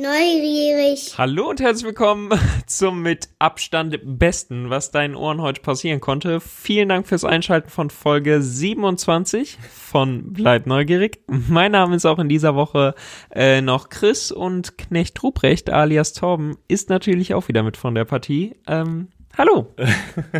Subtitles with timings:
[0.00, 1.14] neugierig.
[1.18, 2.30] Hallo und herzlich willkommen
[2.66, 6.40] zum mit Abstand besten, was deinen Ohren heute passieren konnte.
[6.40, 11.20] Vielen Dank fürs Einschalten von Folge 27 von Bleib neugierig.
[11.26, 12.94] Mein Name ist auch in dieser Woche
[13.34, 18.04] äh, noch Chris und Knecht Ruprecht alias Torben ist natürlich auch wieder mit von der
[18.04, 18.54] Partie.
[18.68, 19.74] Ähm, hallo.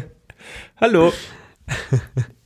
[0.80, 1.12] hallo.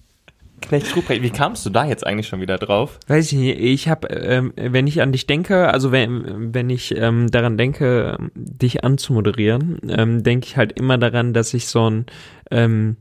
[0.63, 2.99] Knecht Ruprecht, wie kamst du da jetzt eigentlich schon wieder drauf?
[3.09, 6.97] Weiß ich nicht, ich habe, ähm, wenn ich an dich denke, also wenn, wenn ich
[6.97, 12.07] ähm, daran denke, dich anzumoderieren, ähm, denke ich halt immer daran, dass ich so ein
[12.51, 12.97] ähm,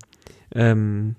[0.54, 1.16] ähm,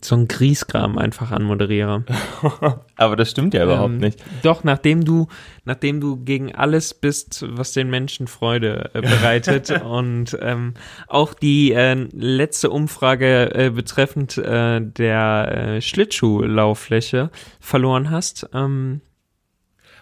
[0.00, 2.04] so ein Griesgram einfach anmoderiere.
[2.96, 4.22] Aber das stimmt ja überhaupt ähm, nicht.
[4.42, 5.26] Doch, nachdem du,
[5.64, 10.74] nachdem du gegen alles bist, was den Menschen Freude äh, bereitet und ähm,
[11.08, 18.48] auch die äh, letzte Umfrage äh, betreffend äh, der äh, Schlittschuhlauffläche verloren hast.
[18.54, 19.00] Ähm,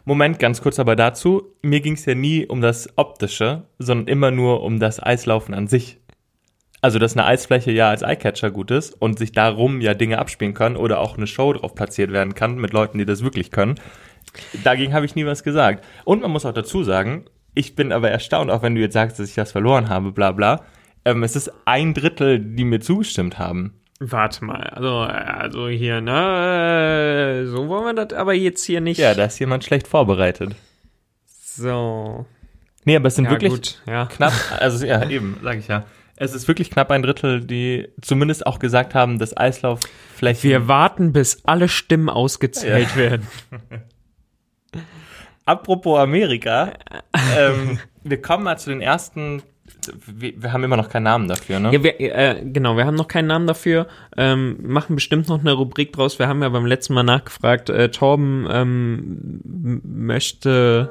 [0.05, 1.55] Moment, ganz kurz aber dazu.
[1.63, 5.67] Mir ging es ja nie um das Optische, sondern immer nur um das Eislaufen an
[5.67, 5.99] sich
[6.81, 10.55] also dass eine Eisfläche ja als Eyecatcher gut ist und sich darum ja Dinge abspielen
[10.55, 13.77] können oder auch eine Show drauf platziert werden kann mit Leuten, die das wirklich können.
[14.65, 15.85] Dagegen habe ich nie was gesagt.
[16.05, 19.19] Und man muss auch dazu sagen, ich bin aber erstaunt, auch wenn du jetzt sagst,
[19.19, 20.65] dass ich das verloren habe, bla bla.
[21.05, 23.75] Ähm, es ist ein Drittel, die mir zugestimmt haben.
[24.01, 28.99] Warte mal, also, also hier, ne, so wollen wir das aber jetzt hier nicht.
[28.99, 30.55] Ja, da ist jemand schlecht vorbereitet.
[31.27, 32.27] So.
[32.85, 34.07] Nee, aber es sind ja, wirklich gut, ja.
[34.07, 35.85] knapp, also ja, eben, sag ich ja.
[36.21, 40.43] Es ist wirklich knapp ein Drittel, die zumindest auch gesagt haben, dass Eislaufflächen.
[40.43, 42.97] Wir warten, bis alle Stimmen ausgezählt ja.
[42.97, 43.27] werden.
[45.45, 46.73] Apropos Amerika,
[47.39, 49.43] ähm, wir kommen mal zu den ersten.
[50.07, 51.73] Wir, wir, haben immer noch keinen Namen dafür, ne?
[51.73, 53.87] Ja, wir, äh, genau, wir haben noch keinen Namen dafür.
[54.17, 56.19] Ähm, machen bestimmt noch eine Rubrik draus.
[56.19, 57.71] Wir haben ja beim letzten Mal nachgefragt.
[57.71, 60.91] Äh, Torben ähm, möchte.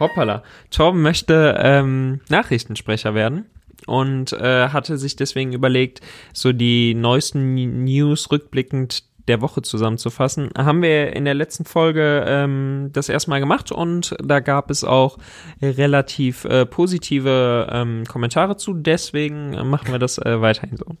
[0.00, 0.42] Hoppala.
[0.70, 3.46] Torben möchte ähm, Nachrichtensprecher werden
[3.86, 6.00] und äh, hatte sich deswegen überlegt,
[6.32, 10.50] so die neuesten News rückblickend der Woche zusammenzufassen.
[10.56, 15.18] Haben wir in der letzten Folge ähm, das erstmal gemacht und da gab es auch
[15.62, 18.74] relativ äh, positive ähm, Kommentare zu.
[18.74, 20.96] Deswegen machen wir das äh, weiterhin so.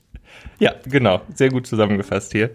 [0.58, 1.20] Ja, genau.
[1.34, 2.50] Sehr gut zusammengefasst hier.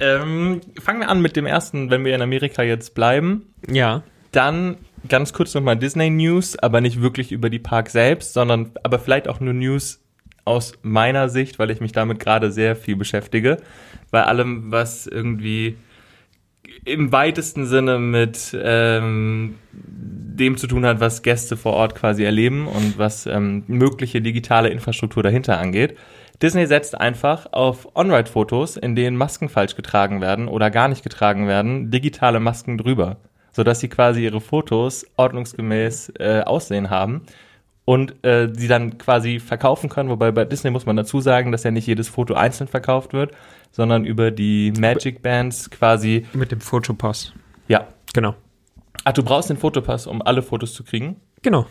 [0.00, 3.46] Ähm, fangen wir an mit dem ersten, wenn wir in Amerika jetzt bleiben.
[3.68, 4.02] Ja.
[4.30, 4.76] Dann
[5.08, 9.28] ganz kurz nochmal Disney News, aber nicht wirklich über die Park selbst, sondern aber vielleicht
[9.28, 10.00] auch nur News
[10.44, 13.58] aus meiner Sicht, weil ich mich damit gerade sehr viel beschäftige.
[14.10, 15.76] Bei allem, was irgendwie
[16.84, 22.66] im weitesten Sinne mit ähm, dem zu tun hat, was Gäste vor Ort quasi erleben
[22.66, 25.96] und was ähm, mögliche digitale Infrastruktur dahinter angeht.
[26.40, 31.48] Disney setzt einfach auf On-Ride-Fotos, in denen Masken falsch getragen werden oder gar nicht getragen
[31.48, 33.18] werden, digitale Masken drüber
[33.58, 37.22] sodass sie quasi ihre Fotos ordnungsgemäß äh, aussehen haben
[37.84, 40.10] und äh, sie dann quasi verkaufen können.
[40.10, 43.32] Wobei bei Disney muss man dazu sagen, dass ja nicht jedes Foto einzeln verkauft wird,
[43.72, 46.24] sondern über die Magic Bands quasi.
[46.34, 47.32] Mit dem Fotopass.
[47.66, 47.88] Ja.
[48.14, 48.36] Genau.
[49.02, 51.16] Ach, du brauchst den Fotopass, um alle Fotos zu kriegen?
[51.42, 51.66] Genau.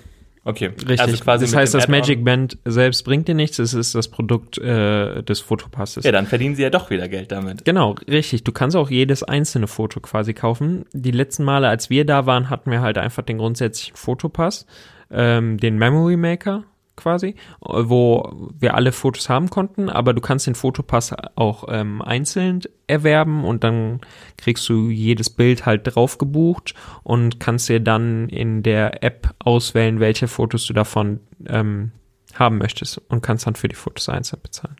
[0.47, 0.67] Okay.
[0.67, 1.01] Richtig.
[1.01, 4.57] Also quasi das heißt, das Magic Band selbst bringt dir nichts, es ist das Produkt
[4.57, 6.05] äh, des Fotopasses.
[6.05, 7.65] Ja, dann verdienen sie ja doch wieder Geld damit.
[7.65, 8.45] Genau, richtig.
[8.45, 10.85] Du kannst auch jedes einzelne Foto quasi kaufen.
[10.93, 14.65] Die letzten Male, als wir da waren, hatten wir halt einfach den grundsätzlichen Fotopass,
[15.11, 16.63] ähm, den Memory Maker
[16.97, 22.61] quasi, wo wir alle Fotos haben konnten, aber du kannst den Fotopass auch ähm, einzeln
[22.87, 24.01] erwerben und dann
[24.37, 29.99] kriegst du jedes Bild halt drauf gebucht und kannst dir dann in der App auswählen,
[29.99, 31.91] welche Fotos du davon ähm,
[32.33, 34.75] haben möchtest und kannst dann für die Fotos einzeln bezahlen.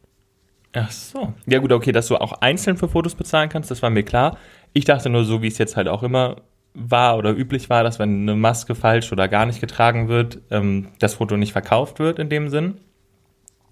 [0.74, 1.34] Ach so.
[1.46, 4.38] Ja gut, okay, dass du auch einzeln für Fotos bezahlen kannst, das war mir klar.
[4.74, 6.42] Ich dachte nur so, wie es jetzt halt auch immer
[6.78, 10.90] war oder üblich war, dass wenn eine Maske falsch oder gar nicht getragen wird, ähm,
[11.00, 12.76] das Foto nicht verkauft wird in dem Sinn.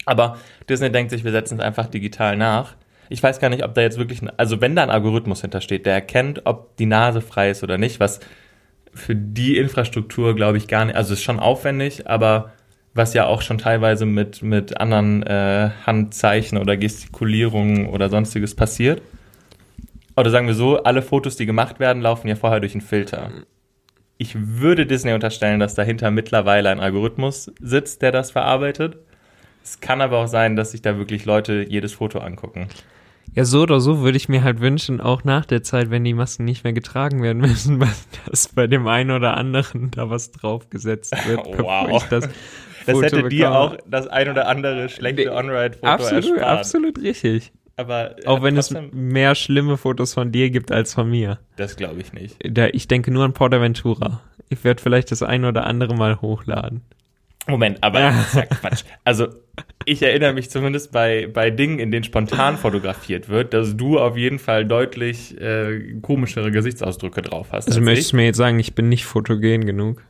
[0.05, 0.37] Aber
[0.69, 2.75] Disney denkt sich, wir setzen es einfach digital nach.
[3.09, 5.85] Ich weiß gar nicht, ob da jetzt wirklich, ein, also wenn da ein Algorithmus hintersteht,
[5.85, 8.19] der erkennt, ob die Nase frei ist oder nicht, was
[8.93, 12.51] für die Infrastruktur, glaube ich, gar nicht, also ist schon aufwendig, aber
[12.93, 19.01] was ja auch schon teilweise mit, mit anderen äh, Handzeichen oder Gestikulierungen oder sonstiges passiert.
[20.15, 23.31] Oder sagen wir so, alle Fotos, die gemacht werden, laufen ja vorher durch einen Filter.
[24.17, 28.97] Ich würde Disney unterstellen, dass dahinter mittlerweile ein Algorithmus sitzt, der das verarbeitet.
[29.63, 32.69] Es kann aber auch sein, dass sich da wirklich Leute jedes Foto angucken.
[33.33, 36.13] Ja, so oder so würde ich mir halt wünschen, auch nach der Zeit, wenn die
[36.13, 37.83] Masken nicht mehr getragen werden müssen,
[38.29, 41.45] dass bei dem einen oder anderen da was draufgesetzt wird.
[41.57, 42.07] wow.
[42.09, 42.29] das,
[42.85, 46.59] das hätte dir auch das ein oder andere schlechte On-Ride-Foto absolut, erspart.
[46.59, 47.51] Absolut richtig.
[47.77, 51.39] Aber äh, Auch wenn es mehr schlimme Fotos von dir gibt als von mir.
[51.57, 52.37] Das glaube ich nicht.
[52.43, 54.21] Da, ich denke nur an Portaventura.
[54.49, 56.81] Ich werde vielleicht das ein oder andere mal hochladen.
[57.47, 58.83] Moment, aber das ist ja Quatsch.
[59.03, 59.27] Also,
[59.85, 64.17] ich erinnere mich zumindest bei, bei Dingen, in denen spontan fotografiert wird, dass du auf
[64.17, 67.67] jeden Fall deutlich äh, komischere Gesichtsausdrücke drauf hast.
[67.67, 70.01] Also als möchtest du mir jetzt sagen, ich bin nicht fotogen genug?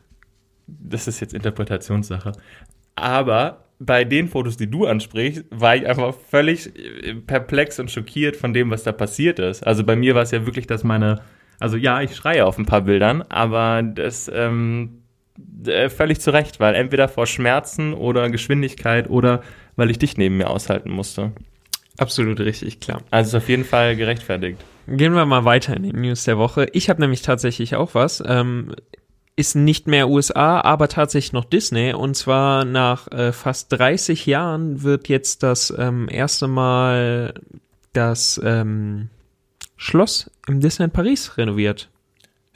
[0.68, 2.32] Das ist jetzt Interpretationssache.
[2.96, 8.36] Aber bei den Fotos, die du ansprichst, war ich einfach völlig äh, perplex und schockiert
[8.36, 9.66] von dem, was da passiert ist.
[9.66, 11.22] Also bei mir war es ja wirklich, dass meine,
[11.60, 15.02] also ja, ich schreie auf ein paar Bildern, aber das ähm,
[15.66, 19.42] äh, völlig zu Recht, weil entweder vor Schmerzen oder Geschwindigkeit oder
[19.76, 21.34] weil ich dich neben mir aushalten musste.
[21.98, 23.02] Absolut richtig, klar.
[23.12, 24.64] Also ist auf jeden Fall gerechtfertigt.
[24.88, 26.68] Gehen wir mal weiter in die News der Woche.
[26.74, 28.24] Ich habe nämlich tatsächlich auch was.
[28.26, 28.76] Ähm,
[29.36, 31.94] ist nicht mehr USA, aber tatsächlich noch Disney.
[31.94, 37.34] Und zwar nach äh, fast 30 Jahren wird jetzt das ähm, erste Mal
[37.94, 39.10] das ähm,
[39.78, 41.90] Schloss im Disneyland Paris renoviert.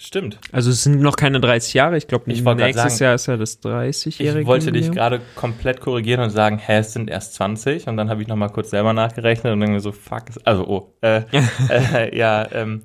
[0.01, 0.39] Stimmt.
[0.53, 1.97] Also es sind noch keine 30 Jahre.
[1.97, 4.39] Ich glaube, nächstes sagen, Jahr ist ja das 30-jährige.
[4.39, 8.09] Ich wollte dich gerade komplett korrigieren und sagen, hä, es sind erst 20 und dann
[8.09, 11.23] habe ich nochmal kurz selber nachgerechnet und dann so, fuck, also oh, äh,
[11.69, 12.81] äh, ja, ähm,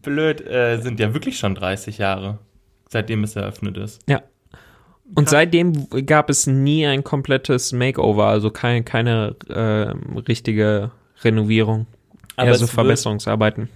[0.00, 2.38] blöd, äh, sind ja wirklich schon 30 Jahre,
[2.88, 4.00] seitdem es eröffnet ist.
[4.08, 4.22] Ja.
[5.14, 9.94] Und seitdem gab es nie ein komplettes Makeover, also kein, keine äh,
[10.28, 10.90] richtige
[11.22, 11.86] Renovierung.
[12.36, 13.70] Aber eher so Verbesserungsarbeiten.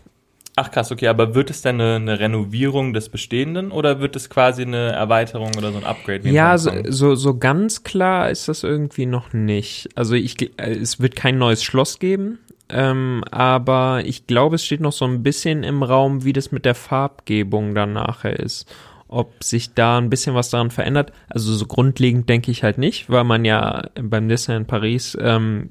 [0.54, 4.28] Ach krass, okay, aber wird es denn eine, eine Renovierung des Bestehenden oder wird es
[4.28, 6.28] quasi eine Erweiterung oder so ein Upgrade?
[6.28, 9.88] Ja, so, so, so ganz klar ist das irgendwie noch nicht.
[9.94, 12.38] Also ich, äh, es wird kein neues Schloss geben,
[12.68, 16.66] ähm, aber ich glaube, es steht noch so ein bisschen im Raum, wie das mit
[16.66, 18.66] der Farbgebung dann nachher ist.
[19.12, 21.12] Ob sich da ein bisschen was daran verändert.
[21.28, 25.70] Also so grundlegend denke ich halt nicht, weil man ja beim Disneyland Paris ähm,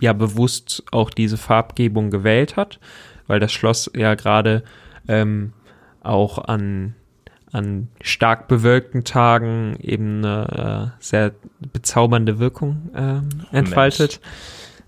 [0.00, 2.80] ja bewusst auch diese Farbgebung gewählt hat,
[3.26, 4.64] weil das Schloss ja gerade
[5.08, 5.52] ähm,
[6.02, 6.94] auch an,
[7.52, 11.32] an stark bewölkten Tagen eben eine äh, sehr
[11.72, 14.20] bezaubernde Wirkung ähm, entfaltet.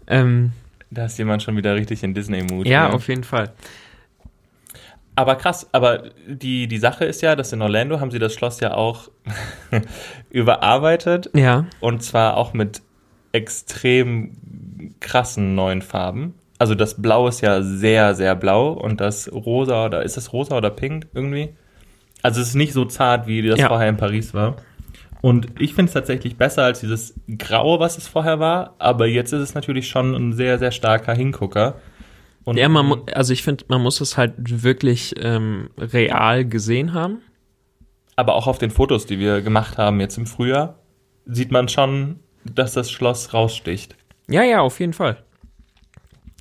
[0.06, 0.52] Ähm,
[0.90, 2.66] Da ist jemand schon wieder richtig in Disney-Mut.
[2.66, 2.94] ja, ne?
[2.94, 3.52] auf jeden Fall.
[5.14, 8.60] Aber krass, aber die, die Sache ist ja, dass in Orlando haben sie das Schloss
[8.60, 9.10] ja auch
[10.30, 12.80] überarbeitet Ja, Und zwar auch mit
[13.32, 14.32] extrem
[15.00, 16.34] krassen neuen Farben.
[16.58, 20.56] Also das Blau ist ja sehr, sehr blau und das Rosa oder ist es rosa
[20.56, 21.50] oder pink irgendwie?
[22.22, 23.68] Also es ist nicht so zart, wie das Ja.
[23.68, 24.56] vorher in Paris war.
[25.22, 28.74] Und ich finde es tatsächlich besser als dieses Graue, was es vorher war.
[28.78, 31.76] Aber jetzt ist es natürlich schon ein sehr, sehr starker Hingucker.
[32.44, 36.92] Und ja man, mu- also ich finde, man muss es halt wirklich ähm, real gesehen
[36.92, 37.18] haben.
[38.16, 40.78] aber auch auf den Fotos, die wir gemacht haben jetzt im Frühjahr,
[41.26, 43.96] sieht man schon, dass das Schloss raussticht.
[44.28, 45.22] Ja, ja, auf jeden Fall.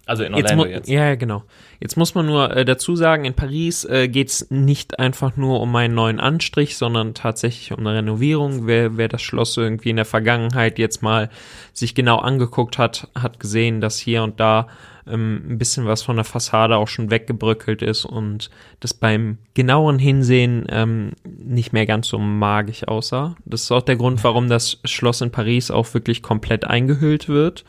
[0.08, 0.90] Also in Jetzt Orlando mu- jetzt.
[0.90, 1.44] Ja, genau.
[1.80, 5.74] Jetzt muss man nur äh, dazu sagen, in Paris äh, geht's nicht einfach nur um
[5.76, 8.66] einen neuen Anstrich, sondern tatsächlich um eine Renovierung.
[8.68, 11.30] Wer, wer das Schloss irgendwie in der Vergangenheit jetzt mal
[11.74, 14.68] sich genau angeguckt hat, hat gesehen, dass hier und da
[15.08, 18.50] ähm, ein bisschen was von der Fassade auch schon weggebröckelt ist und
[18.80, 23.36] das beim genaueren Hinsehen ähm, nicht mehr ganz so magisch aussah.
[23.46, 27.66] Das ist auch der Grund, warum das Schloss in Paris auch wirklich komplett eingehüllt wird.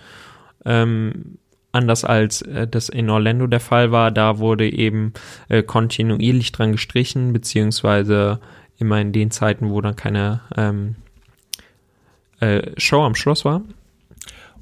[0.64, 1.38] Ähm,
[1.72, 5.12] anders als äh, das in Orlando der Fall war, da wurde eben
[5.48, 8.40] äh, kontinuierlich dran gestrichen, beziehungsweise
[8.78, 10.96] immer in den Zeiten, wo dann keine ähm,
[12.40, 13.62] äh, Show am Schloss war.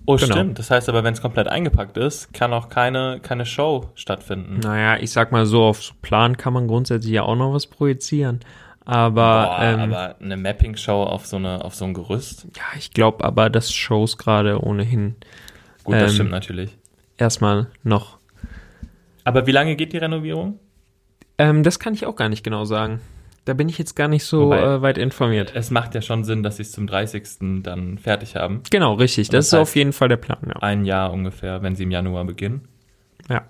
[0.06, 0.34] Oh, Genau.
[0.34, 0.58] stimmt.
[0.58, 4.58] Das heißt aber, wenn es komplett eingepackt ist, kann auch keine, keine Show stattfinden.
[4.60, 8.40] Naja, ich sag mal so, auf Plan kann man grundsätzlich ja auch noch was projizieren.
[8.84, 12.46] Aber, Boah, ähm, aber eine Mapping-Show auf so eine, auf so ein Gerüst.
[12.56, 15.16] ja, ich glaube aber, dass Shows gerade ohnehin
[15.84, 16.76] Gut, das Ähm, stimmt natürlich.
[17.16, 18.18] erstmal noch.
[19.24, 20.58] Aber wie lange geht die Renovierung?
[21.38, 23.00] Ähm, das kann ich auch gar nicht genau sagen.
[23.50, 25.50] Da bin ich jetzt gar nicht so äh, weit informiert.
[25.56, 27.64] Es macht ja schon Sinn, dass sie es zum 30.
[27.64, 28.62] dann fertig haben.
[28.70, 29.28] Genau, richtig.
[29.28, 30.54] Das, Das ist auf jeden Fall der Plan, ja.
[30.62, 32.68] Ein Jahr ungefähr, wenn sie im Januar beginnen.
[33.28, 33.42] Ja.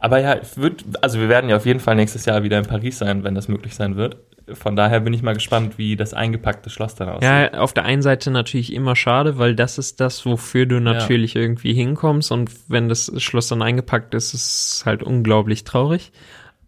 [0.00, 2.96] Aber ja, wird, also wir werden ja auf jeden Fall nächstes Jahr wieder in Paris
[2.96, 4.16] sein, wenn das möglich sein wird.
[4.54, 7.24] Von daher bin ich mal gespannt, wie das eingepackte Schloss dann aussieht.
[7.24, 11.36] Ja, auf der einen Seite natürlich immer schade, weil das ist das, wofür du natürlich
[11.36, 16.10] irgendwie hinkommst und wenn das Schloss dann eingepackt ist, ist es halt unglaublich traurig.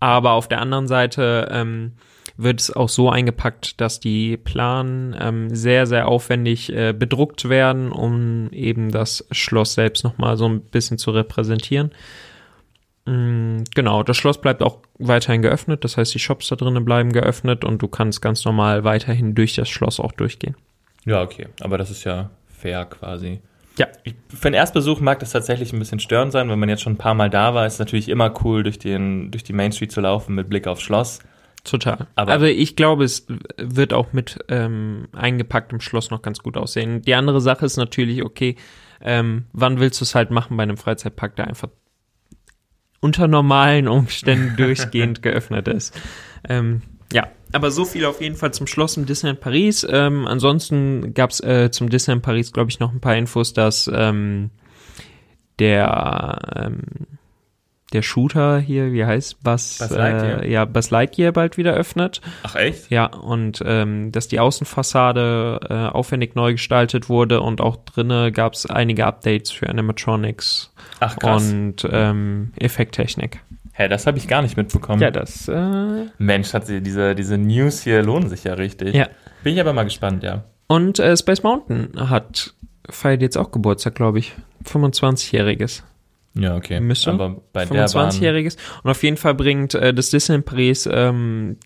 [0.00, 1.92] Aber auf der anderen Seite ähm,
[2.38, 7.90] wird es auch so eingepackt, dass die Planen ähm, sehr, sehr aufwendig äh, bedruckt werden,
[7.90, 11.90] um eben das Schloss selbst nochmal so ein bisschen zu repräsentieren.
[13.06, 17.12] Mm, Genau, das Schloss bleibt auch weiterhin geöffnet, das heißt, die Shops da drinnen bleiben
[17.12, 20.56] geöffnet und du kannst ganz normal weiterhin durch das Schloss auch durchgehen.
[21.04, 21.48] Ja, okay.
[21.60, 23.40] Aber das ist ja fair quasi.
[23.78, 23.86] Ja.
[24.28, 26.98] Für den Erstbesuch mag das tatsächlich ein bisschen störend sein, wenn man jetzt schon ein
[26.98, 27.66] paar Mal da war.
[27.66, 30.66] Ist es natürlich immer cool, durch, den, durch die Main Street zu laufen mit Blick
[30.66, 31.20] aufs Schloss.
[31.68, 32.06] Total.
[32.14, 37.02] Aber- Aber, ich glaube, es wird auch mit ähm, eingepacktem Schloss noch ganz gut aussehen.
[37.02, 38.56] Die andere Sache ist natürlich, okay,
[39.00, 41.68] ähm, wann willst du es halt machen bei einem Freizeitpark, der einfach
[43.00, 45.98] unter normalen Umständen durchgehend geöffnet ist.
[46.48, 46.82] Ähm,
[47.12, 49.86] ja, aber so viel auf jeden Fall zum Schloss im Disneyland Paris.
[49.88, 53.90] Ähm, ansonsten gab es äh, zum Disneyland Paris, glaube ich, noch ein paar Infos, dass
[53.92, 54.50] ähm,
[55.58, 56.80] der ähm,
[57.92, 60.42] der Shooter hier, wie heißt Buzz, Buzz Lightyear.
[60.42, 62.20] Äh, ja, Buzz Lightyear bald wieder öffnet.
[62.42, 62.90] Ach echt?
[62.90, 68.54] Ja, und ähm, dass die Außenfassade äh, aufwendig neu gestaltet wurde und auch drinne gab
[68.54, 71.50] es einige Updates für Animatronics Ach krass.
[71.50, 73.40] und ähm, Effekttechnik.
[73.72, 75.00] Hä, das habe ich gar nicht mitbekommen.
[75.00, 78.94] Ja, das äh, Mensch, hat sie, diese, diese News hier lohnen sich ja richtig.
[78.94, 79.08] Ja.
[79.44, 80.44] Bin ich aber mal gespannt, ja.
[80.66, 82.54] Und äh, Space Mountain hat
[82.90, 84.34] feiert jetzt auch Geburtstag, glaube ich.
[84.64, 85.82] 25-jähriges.
[86.38, 86.80] Ja, okay.
[86.80, 87.10] Müsste.
[87.10, 88.56] Aber bei der Bahn, 25-jähriges.
[88.82, 91.56] Und auf jeden Fall bringt äh, das Disneyland Paris ähm,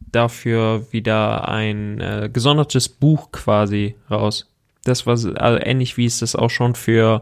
[0.00, 4.50] dafür wieder ein äh, gesondertes Buch quasi raus.
[4.84, 7.20] Das war also ähnlich wie es das auch schon für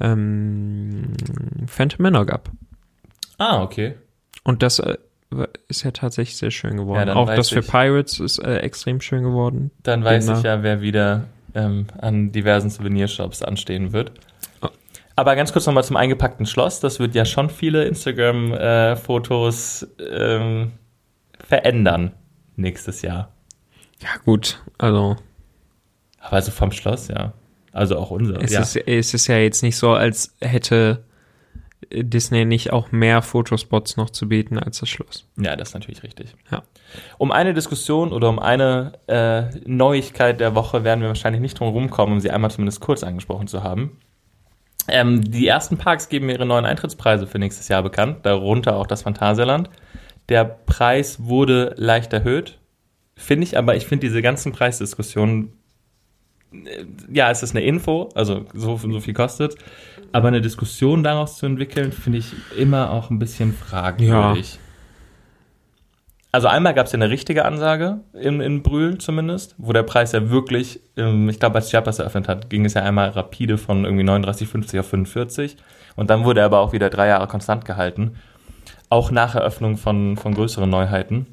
[0.00, 1.12] ähm,
[1.66, 2.50] Phantom Manor gab.
[3.38, 3.94] Ah, okay.
[4.44, 4.96] Und das äh,
[5.68, 7.08] ist ja tatsächlich sehr schön geworden.
[7.08, 7.68] Ja, auch das für ich.
[7.68, 9.70] Pirates ist äh, extrem schön geworden.
[9.82, 14.12] Dann weiß ich ja, wer wieder ähm, an diversen Souvenirshops anstehen wird.
[15.16, 16.80] Aber ganz kurz nochmal zum eingepackten Schloss.
[16.80, 20.72] Das wird ja schon viele Instagram-Fotos ähm,
[21.38, 22.12] verändern
[22.56, 23.32] nächstes Jahr.
[24.00, 24.62] Ja, gut.
[24.78, 25.16] Also
[26.20, 27.32] Aber also vom Schloss, ja.
[27.72, 28.40] Also auch unser.
[28.42, 28.60] es, ja.
[28.60, 31.04] ist, es ist ja jetzt nicht so, als hätte
[31.90, 35.26] Disney nicht auch mehr Fotospots noch zu bieten als das Schloss.
[35.36, 36.34] ja, das ist natürlich richtig.
[36.50, 36.62] Ja.
[37.18, 41.68] Um eine Diskussion oder um eine äh, Neuigkeit der Woche werden wir wahrscheinlich nicht drum
[41.68, 43.98] rumkommen, um sie einmal zumindest kurz angesprochen zu haben.
[44.88, 49.02] Ähm, die ersten Parks geben ihre neuen Eintrittspreise für nächstes Jahr bekannt, darunter auch das
[49.02, 49.70] Phantasialand.
[50.28, 52.58] Der Preis wurde leicht erhöht,
[53.16, 55.52] finde ich, aber ich finde diese ganzen Preisdiskussionen,
[56.52, 59.56] äh, ja, es ist eine Info, also so, so viel kostet,
[60.12, 64.58] aber eine Diskussion daraus zu entwickeln, finde ich immer auch ein bisschen fragwürdig.
[66.34, 70.12] Also einmal gab es ja eine richtige Ansage in, in Brühl zumindest, wo der Preis
[70.12, 73.84] ja wirklich, ähm, ich glaube, als Chiapas eröffnet hat, ging es ja einmal rapide von
[73.84, 75.58] irgendwie 39,50 auf 45
[75.94, 78.16] und dann wurde er aber auch wieder drei Jahre konstant gehalten,
[78.88, 81.26] auch nach Eröffnung von, von größeren Neuheiten.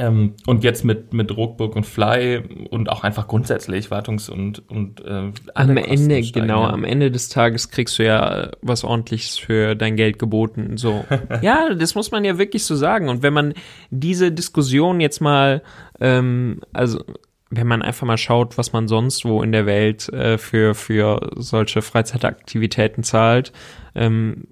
[0.00, 5.04] Ähm, und jetzt mit, mit Ruckburg und Fly und auch einfach grundsätzlich Wartungs- und, und
[5.04, 6.70] äh, Am Ende, steigen, genau, ja.
[6.70, 10.78] am Ende des Tages kriegst du ja äh, was ordentliches für dein Geld geboten.
[10.78, 11.04] So.
[11.42, 13.10] ja, das muss man ja wirklich so sagen.
[13.10, 13.52] Und wenn man
[13.90, 15.62] diese Diskussion jetzt mal,
[16.00, 17.04] ähm, also
[17.50, 21.30] wenn man einfach mal schaut, was man sonst wo in der Welt äh, für, für
[21.36, 23.52] solche Freizeitaktivitäten zahlt,
[23.94, 24.44] ähm,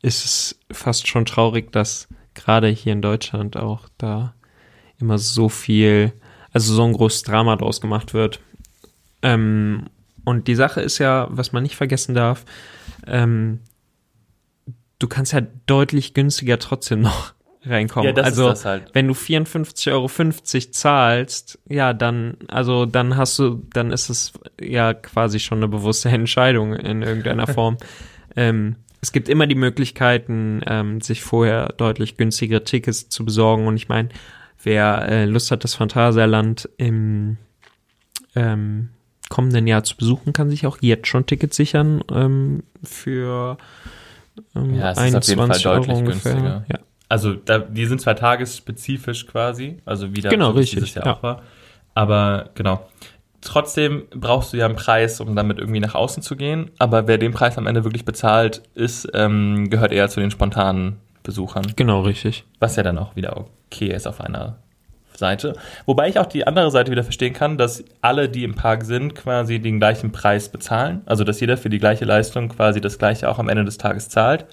[0.00, 4.34] ist es fast schon traurig, dass gerade hier in Deutschland auch da
[5.00, 6.12] immer so viel,
[6.52, 8.40] also so ein großes Drama draus gemacht wird.
[9.22, 9.86] Ähm,
[10.24, 12.44] und die Sache ist ja, was man nicht vergessen darf,
[13.06, 13.60] ähm,
[14.98, 17.34] du kannst ja deutlich günstiger trotzdem noch
[17.64, 18.06] reinkommen.
[18.06, 18.90] Ja, das also, ist das halt.
[18.94, 24.94] wenn du 54,50 Euro zahlst, ja, dann, also dann hast du, dann ist es ja
[24.94, 27.76] quasi schon eine bewusste Entscheidung in irgendeiner Form.
[28.36, 33.66] ähm, es gibt immer die Möglichkeiten, ähm, sich vorher deutlich günstigere Tickets zu besorgen.
[33.66, 34.08] Und ich meine,
[34.64, 37.36] wer äh, Lust hat, das Phantasialand im
[38.34, 38.90] ähm,
[39.28, 43.56] kommenden Jahr zu besuchen, kann sich auch jetzt schon Tickets sichern ähm, für
[44.54, 46.32] ähm, Ja, es ist auf jeden Fall 21 Euro deutlich ungefähr.
[46.32, 46.64] günstiger.
[46.68, 46.78] Ja.
[47.08, 51.12] Also da, die sind zwar tagesspezifisch quasi, also Genau, wie es richtig, dieses Jahr ja.
[51.14, 51.42] auch war.
[51.94, 52.88] Aber genau.
[53.40, 56.70] Trotzdem brauchst du ja einen Preis, um damit irgendwie nach außen zu gehen.
[56.78, 60.96] Aber wer den Preis am Ende wirklich bezahlt, ist, ähm, gehört eher zu den spontanen
[61.24, 61.72] Besuchern.
[61.74, 62.44] Genau, richtig.
[62.60, 64.58] Was ja dann auch wieder okay ist auf einer
[65.16, 65.54] Seite.
[65.86, 69.14] Wobei ich auch die andere Seite wieder verstehen kann, dass alle, die im Park sind,
[69.14, 71.02] quasi den gleichen Preis bezahlen.
[71.06, 74.08] Also dass jeder für die gleiche Leistung quasi das gleiche auch am Ende des Tages
[74.08, 74.46] zahlt.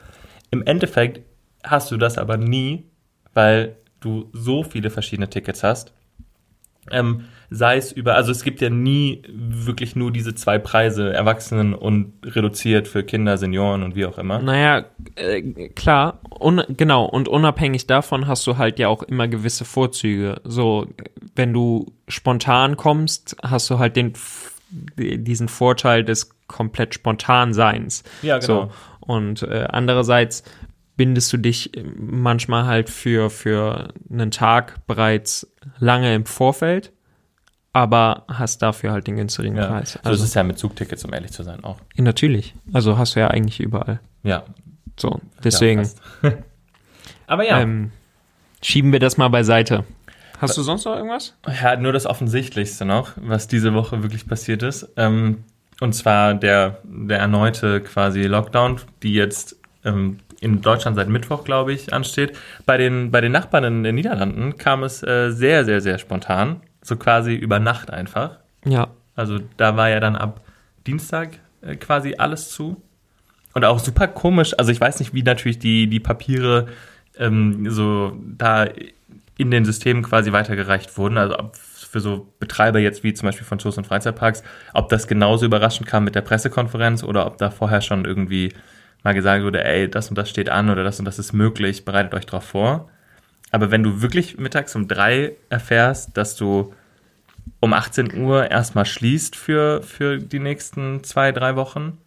[0.49, 1.21] Im Endeffekt
[1.63, 2.85] hast du das aber nie,
[3.33, 5.93] weil du so viele verschiedene Tickets hast.
[6.89, 11.73] Ähm, sei es über, also es gibt ja nie wirklich nur diese zwei Preise, Erwachsenen
[11.73, 14.39] und reduziert für Kinder, Senioren und wie auch immer.
[14.39, 19.65] Naja, äh, klar, un genau, und unabhängig davon hast du halt ja auch immer gewisse
[19.65, 20.39] Vorzüge.
[20.45, 20.87] So,
[21.35, 24.13] wenn du spontan kommst, hast du halt den,
[24.97, 28.03] diesen Vorteil des komplett spontan Seins.
[28.21, 28.47] Ja, genau.
[28.47, 30.43] So, und äh, andererseits
[30.95, 36.93] bindest du dich manchmal halt für, für einen Tag bereits lange im Vorfeld
[37.73, 39.67] aber hast dafür halt den günstigen Ja.
[39.67, 39.93] Preis.
[39.93, 41.77] So Also ist es ja mit Zugtickets, um ehrlich zu sein, auch.
[41.95, 42.53] ja, natürlich.
[42.73, 43.99] Also hast du ja eigentlich überall.
[44.23, 44.43] Ja.
[44.99, 45.87] So, deswegen
[46.21, 46.31] Ja.
[47.27, 47.91] Aber ja, ähm,
[48.61, 49.85] schieben wir das mal beiseite.
[50.39, 51.35] Hast du sonst noch irgendwas?
[51.61, 54.89] ja, nur das Offensichtlichste noch, was diese Woche wirklich passiert ist.
[54.97, 55.43] Ähm,
[55.79, 61.73] und zwar der, der erneute quasi Lockdown, die jetzt ähm, in Deutschland seit Mittwoch, glaube
[61.73, 62.35] ich, ansteht.
[62.65, 66.61] Bei den, bei den Nachbarn in den Niederlanden kam es äh, sehr, sehr, sehr spontan.
[66.81, 68.39] So quasi über Nacht einfach.
[68.65, 68.89] Ja.
[69.15, 70.41] Also da war ja dann ab
[70.87, 72.81] Dienstag äh, quasi alles zu.
[73.53, 74.57] Und auch super komisch.
[74.57, 76.67] Also ich weiß nicht, wie natürlich die, die Papiere
[77.17, 78.67] ähm, so da
[79.37, 81.17] in den Systemen quasi weitergereicht wurden.
[81.17, 85.07] Also ob für so Betreiber jetzt wie zum Beispiel von Shows und Freizeitparks, ob das
[85.07, 88.53] genauso überraschend kam mit der Pressekonferenz oder ob da vorher schon irgendwie
[89.03, 91.83] mal gesagt wurde, ey, das und das steht an oder das und das ist möglich,
[91.83, 92.89] bereitet euch drauf vor.
[93.51, 96.73] Aber wenn du wirklich mittags um drei erfährst, dass du
[97.59, 101.97] um 18 Uhr erstmal schließt für, für die nächsten zwei, drei Wochen.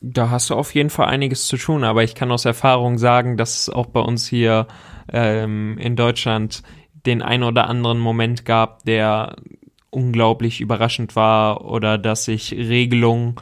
[0.00, 3.36] Da hast du auf jeden Fall einiges zu tun, aber ich kann aus Erfahrung sagen,
[3.36, 4.66] dass es auch bei uns hier
[5.12, 6.62] ähm, in Deutschland
[7.06, 9.36] den ein oder anderen Moment gab, der
[9.90, 13.36] unglaublich überraschend war oder dass sich Regelungen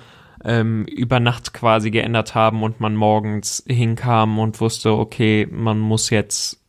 [0.45, 6.11] ähm, über Nacht quasi geändert haben und man morgens hinkam und wusste, okay, man muss
[6.11, 6.61] jetzt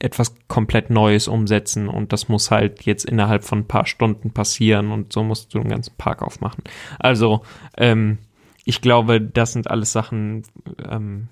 [0.00, 4.92] etwas komplett Neues umsetzen und das muss halt jetzt innerhalb von ein paar Stunden passieren
[4.92, 6.62] und so musst du den ganzen Park aufmachen.
[6.98, 7.42] Also,
[7.76, 8.18] ähm,
[8.64, 10.44] ich glaube, das sind alles Sachen,
[10.88, 11.28] ähm,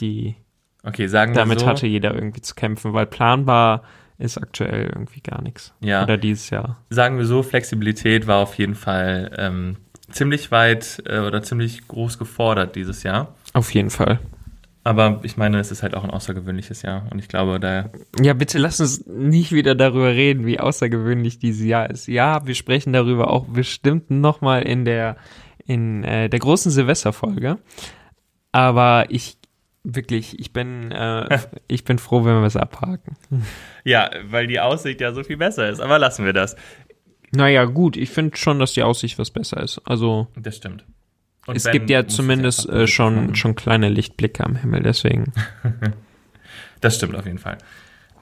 [0.00, 0.36] die
[0.84, 1.66] Okay, sagen damit so.
[1.66, 3.82] hatte jeder irgendwie zu kämpfen, weil planbar
[4.18, 5.74] ist aktuell irgendwie gar nichts.
[5.80, 6.02] Ja.
[6.02, 6.78] Oder dieses Jahr.
[6.90, 9.76] sagen wir so, Flexibilität war auf jeden Fall ähm,
[10.10, 13.34] ziemlich weit äh, oder ziemlich groß gefordert dieses Jahr.
[13.52, 14.20] Auf jeden Fall.
[14.84, 18.34] Aber ich meine, es ist halt auch ein außergewöhnliches Jahr und ich glaube, da Ja,
[18.34, 22.08] bitte lass uns nicht wieder darüber reden, wie außergewöhnlich dieses Jahr ist.
[22.08, 25.16] Ja, wir sprechen darüber auch bestimmt nochmal in der,
[25.64, 27.58] in äh, der großen Silvesterfolge.
[28.50, 29.38] Aber ich,
[29.84, 33.16] wirklich, ich bin, äh, ich bin froh, wenn wir es abhaken.
[33.84, 35.80] ja, weil die Aussicht ja so viel besser ist.
[35.80, 36.56] Aber lassen wir das.
[37.30, 39.80] Naja, gut, ich finde schon, dass die Aussicht was besser ist.
[39.84, 40.84] Also, Das stimmt.
[41.46, 43.34] Und es gibt ja zumindest äh, schon, machen.
[43.34, 45.32] schon kleine Lichtblicke am Himmel, deswegen.
[46.80, 47.58] Das stimmt auf jeden Fall.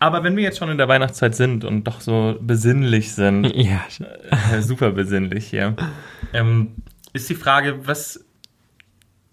[0.01, 3.81] Aber wenn wir jetzt schon in der Weihnachtszeit sind und doch so besinnlich sind, Ja,
[4.53, 5.77] äh, super besinnlich hier,
[6.33, 6.77] ähm,
[7.13, 8.25] ist die Frage, was,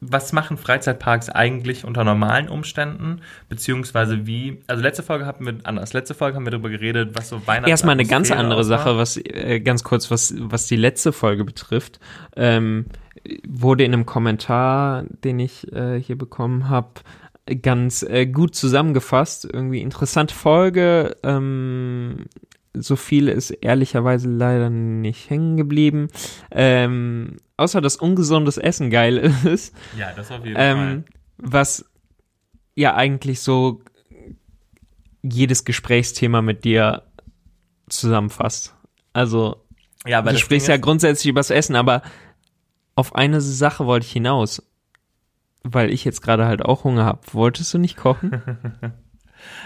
[0.01, 3.21] was machen Freizeitparks eigentlich unter normalen Umständen?
[3.47, 5.93] Beziehungsweise wie, also letzte Folge hatten wir anders.
[5.93, 9.17] Letzte Folge haben wir darüber geredet, was so Weihnachten Erstmal eine ganz andere Sache, was
[9.17, 11.99] äh, ganz kurz, was, was die letzte Folge betrifft.
[12.35, 12.87] Ähm,
[13.47, 17.01] wurde in einem Kommentar, den ich äh, hier bekommen habe,
[17.61, 19.47] ganz äh, gut zusammengefasst.
[19.51, 21.15] Irgendwie interessante Folge.
[21.23, 22.25] Ähm,
[22.73, 26.09] so viel ist ehrlicherweise leider nicht hängen geblieben.
[26.51, 29.75] Ähm, außer dass ungesundes Essen geil ist.
[29.97, 31.05] Ja, das auf jeden Ähm,
[31.37, 31.85] was
[32.75, 33.81] ja eigentlich so
[35.23, 37.03] jedes Gesprächsthema mit dir
[37.89, 38.75] zusammenfasst.
[39.13, 39.63] Also,
[40.01, 40.11] Fall.
[40.11, 42.01] Ja, aber du sprichst ja grundsätzlich übers Essen, aber
[42.97, 44.63] auf eine Sache wollte ich hinaus.
[45.63, 47.21] Weil ich jetzt gerade halt auch Hunger habe.
[47.31, 48.41] Wolltest du nicht kochen?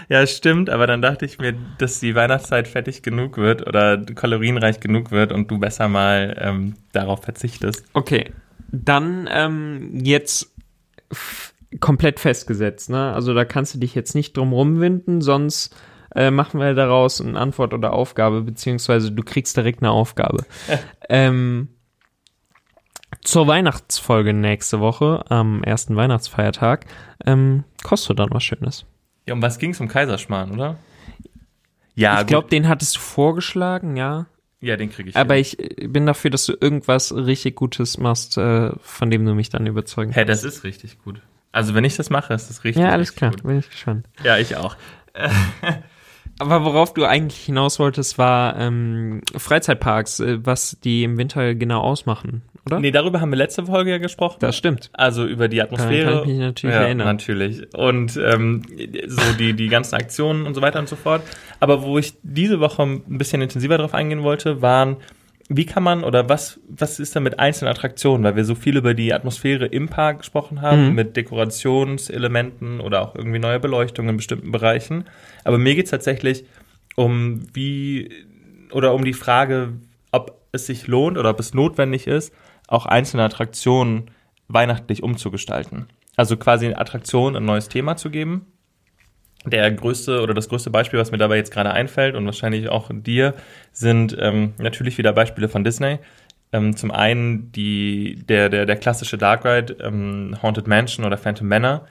[0.08, 4.80] Ja, stimmt, aber dann dachte ich mir, dass die Weihnachtszeit fettig genug wird oder kalorienreich
[4.80, 7.84] genug wird und du besser mal ähm, darauf verzichtest.
[7.94, 8.32] Okay,
[8.70, 10.54] dann ähm, jetzt
[11.80, 13.12] komplett festgesetzt, ne?
[13.12, 15.74] Also da kannst du dich jetzt nicht drum rumwinden, sonst
[16.14, 20.44] äh, machen wir daraus eine Antwort oder Aufgabe, beziehungsweise du kriegst direkt eine Aufgabe.
[21.08, 21.68] ähm,
[23.22, 26.86] zur Weihnachtsfolge nächste Woche, am ersten Weihnachtsfeiertag,
[27.24, 28.84] ähm, kostet du dann was Schönes.
[29.26, 29.80] Ja, um was ging es?
[29.80, 30.76] Um Kaiserschmarrn, oder?
[31.94, 32.52] Ja, ich glaube, gut.
[32.52, 34.26] den hattest du vorgeschlagen, ja.
[34.60, 35.16] Ja, den kriege ich.
[35.16, 35.42] Aber hin.
[35.42, 39.50] ich äh, bin dafür, dass du irgendwas richtig Gutes machst, äh, von dem du mich
[39.50, 41.20] dann überzeugen Hä, das ist richtig gut.
[41.52, 42.82] Also wenn ich das mache, ist das richtig.
[42.82, 43.42] Ja, alles richtig klar, Gut.
[43.42, 44.06] bin ich gespannt.
[44.24, 44.76] Ja, ich auch.
[46.38, 51.80] Aber worauf du eigentlich hinaus wolltest, war ähm, Freizeitparks, äh, was die im Winter genau
[51.80, 52.80] ausmachen, oder?
[52.80, 54.36] Nee, darüber haben wir letzte Folge ja gesprochen.
[54.40, 54.90] Das stimmt.
[54.92, 56.10] Also über die Atmosphäre.
[56.10, 57.06] kann ich mich natürlich ja, erinnern.
[57.06, 57.74] Natürlich.
[57.74, 58.62] Und ähm,
[59.06, 61.22] so die, die ganzen Aktionen und so weiter und so fort.
[61.60, 64.96] Aber wo ich diese Woche ein bisschen intensiver drauf eingehen wollte, waren,
[65.48, 68.24] wie kann man oder was, was ist da mit einzelnen Attraktionen?
[68.24, 70.94] Weil wir so viel über die Atmosphäre im Park gesprochen haben, Mhm.
[70.94, 75.04] mit Dekorationselementen oder auch irgendwie neue Beleuchtung in bestimmten Bereichen.
[75.44, 76.44] Aber mir geht's tatsächlich
[76.96, 78.10] um wie
[78.70, 79.74] oder um die Frage,
[80.10, 82.32] ob es sich lohnt oder ob es notwendig ist,
[82.68, 84.10] auch einzelne Attraktionen
[84.48, 85.86] weihnachtlich umzugestalten.
[86.16, 88.46] Also quasi Attraktionen ein neues Thema zu geben.
[89.44, 92.90] Der größte oder das größte Beispiel, was mir dabei jetzt gerade einfällt und wahrscheinlich auch
[92.92, 93.34] dir,
[93.72, 95.98] sind ähm, natürlich wieder Beispiele von Disney.
[96.52, 101.48] Ähm, zum einen die, der, der, der klassische Dark Ride, ähm, Haunted Mansion oder Phantom
[101.48, 101.86] Manor,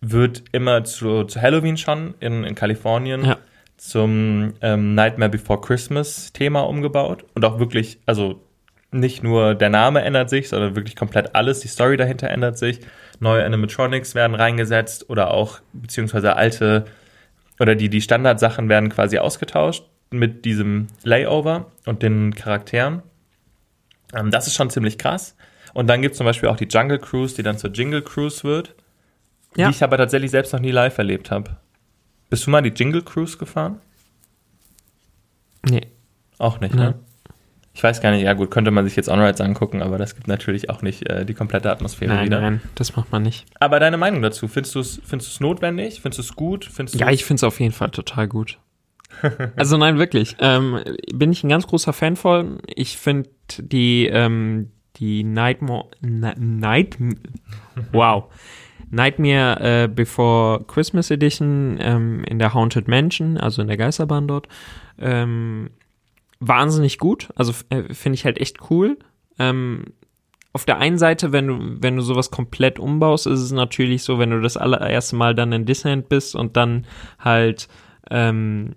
[0.00, 3.38] wird immer zu, zu Halloween schon in, in Kalifornien Ja.
[3.76, 8.42] zum ähm, Nightmare Before Christmas Thema umgebaut und auch wirklich, also
[8.90, 11.60] nicht nur der Name ändert sich, sondern wirklich komplett alles.
[11.60, 12.80] Die Story dahinter ändert sich.
[13.22, 16.86] Neue Animatronics werden reingesetzt oder auch, beziehungsweise alte
[17.60, 23.02] oder die, die Standardsachen werden quasi ausgetauscht mit diesem Layover und den Charakteren.
[24.12, 25.36] Ähm, das ist schon ziemlich krass.
[25.72, 28.42] Und dann gibt es zum Beispiel auch die Jungle Cruise, die dann zur Jingle Cruise
[28.42, 28.74] wird,
[29.56, 29.68] Ja.
[29.68, 31.56] die ich aber tatsächlich selbst noch nie live erlebt habe.
[32.28, 33.80] Bist du mal die Jingle Cruise gefahren?
[35.68, 35.86] Nee.
[36.38, 36.98] Auch nicht, ne?
[37.74, 40.28] Ich weiß gar nicht, ja gut, könnte man sich jetzt On-Rides angucken, aber das gibt
[40.28, 42.40] natürlich auch nicht äh, die komplette Atmosphäre Nein, wieder.
[42.40, 43.46] nein, das macht man nicht.
[43.60, 46.00] Aber deine Meinung dazu, findest du es findest du's notwendig?
[46.02, 46.66] Findest du es gut?
[46.66, 48.58] Findest Ja, ich finde es auf jeden Fall total gut.
[49.56, 50.36] Also nein, wirklich.
[50.40, 50.80] Ähm,
[51.14, 52.58] bin ich ein ganz großer Fan von.
[52.66, 56.96] Ich finde die, ähm, die Nightmare, Na- Night,
[57.92, 58.24] wow.
[58.90, 64.48] Nightmare äh, Before Christmas Edition ähm, in der Haunted Mansion, also in der Geisterbahn dort,
[64.98, 65.70] ähm,
[66.42, 67.28] wahnsinnig gut.
[67.36, 68.98] Also äh, finde ich halt echt cool.
[69.38, 69.84] Ähm,
[70.52, 74.18] auf der einen Seite, wenn du, wenn du sowas komplett umbaust, ist es natürlich so,
[74.18, 76.86] wenn du das allererste Mal dann in Disneyland bist und dann
[77.18, 77.68] halt
[78.10, 78.74] ähm,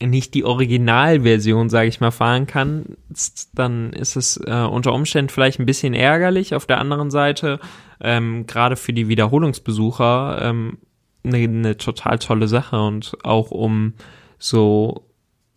[0.00, 5.58] nicht die Originalversion, sage ich mal, fahren kannst, dann ist es äh, unter Umständen vielleicht
[5.58, 6.54] ein bisschen ärgerlich.
[6.54, 7.58] Auf der anderen Seite,
[8.00, 10.78] ähm, gerade für die Wiederholungsbesucher, ähm,
[11.24, 13.94] eine, eine total tolle Sache und auch um
[14.38, 15.05] so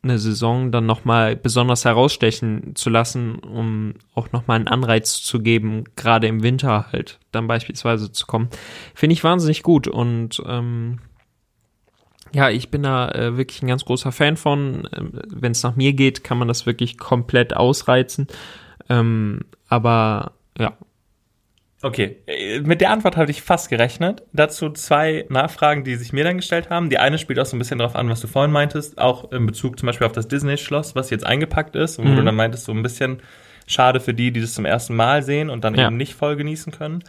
[0.02, 5.84] eine Saison dann nochmal besonders herausstechen zu lassen, um auch nochmal einen Anreiz zu geben,
[5.96, 8.50] gerade im Winter halt dann beispielsweise zu kommen.
[8.96, 11.00] Finde ich wahnsinnig gut und ähm,
[12.32, 14.88] ja, ich bin da äh, wirklich ein ganz großer Fan von.
[14.96, 18.28] Ähm, Wenn es nach mir geht, kann man das wirklich komplett ausreizen.
[18.88, 20.74] Ähm, aber ja,
[21.82, 24.24] Okay, äh, mit der Antwort hatte ich fast gerechnet.
[24.34, 26.90] Dazu zwei Nachfragen, die sich mir dann gestellt haben.
[26.90, 29.46] Die eine spielt auch so ein bisschen darauf an, was du vorhin meintest, auch in
[29.46, 32.16] Bezug zum Beispiel auf das Disney-Schloss, was jetzt eingepackt ist, und wo Mhm.
[32.18, 33.22] du dann meintest, so ein bisschen
[33.66, 35.88] schade für die, die das zum ersten Mal sehen und dann Ja.
[35.88, 37.04] eben nicht voll genießen können.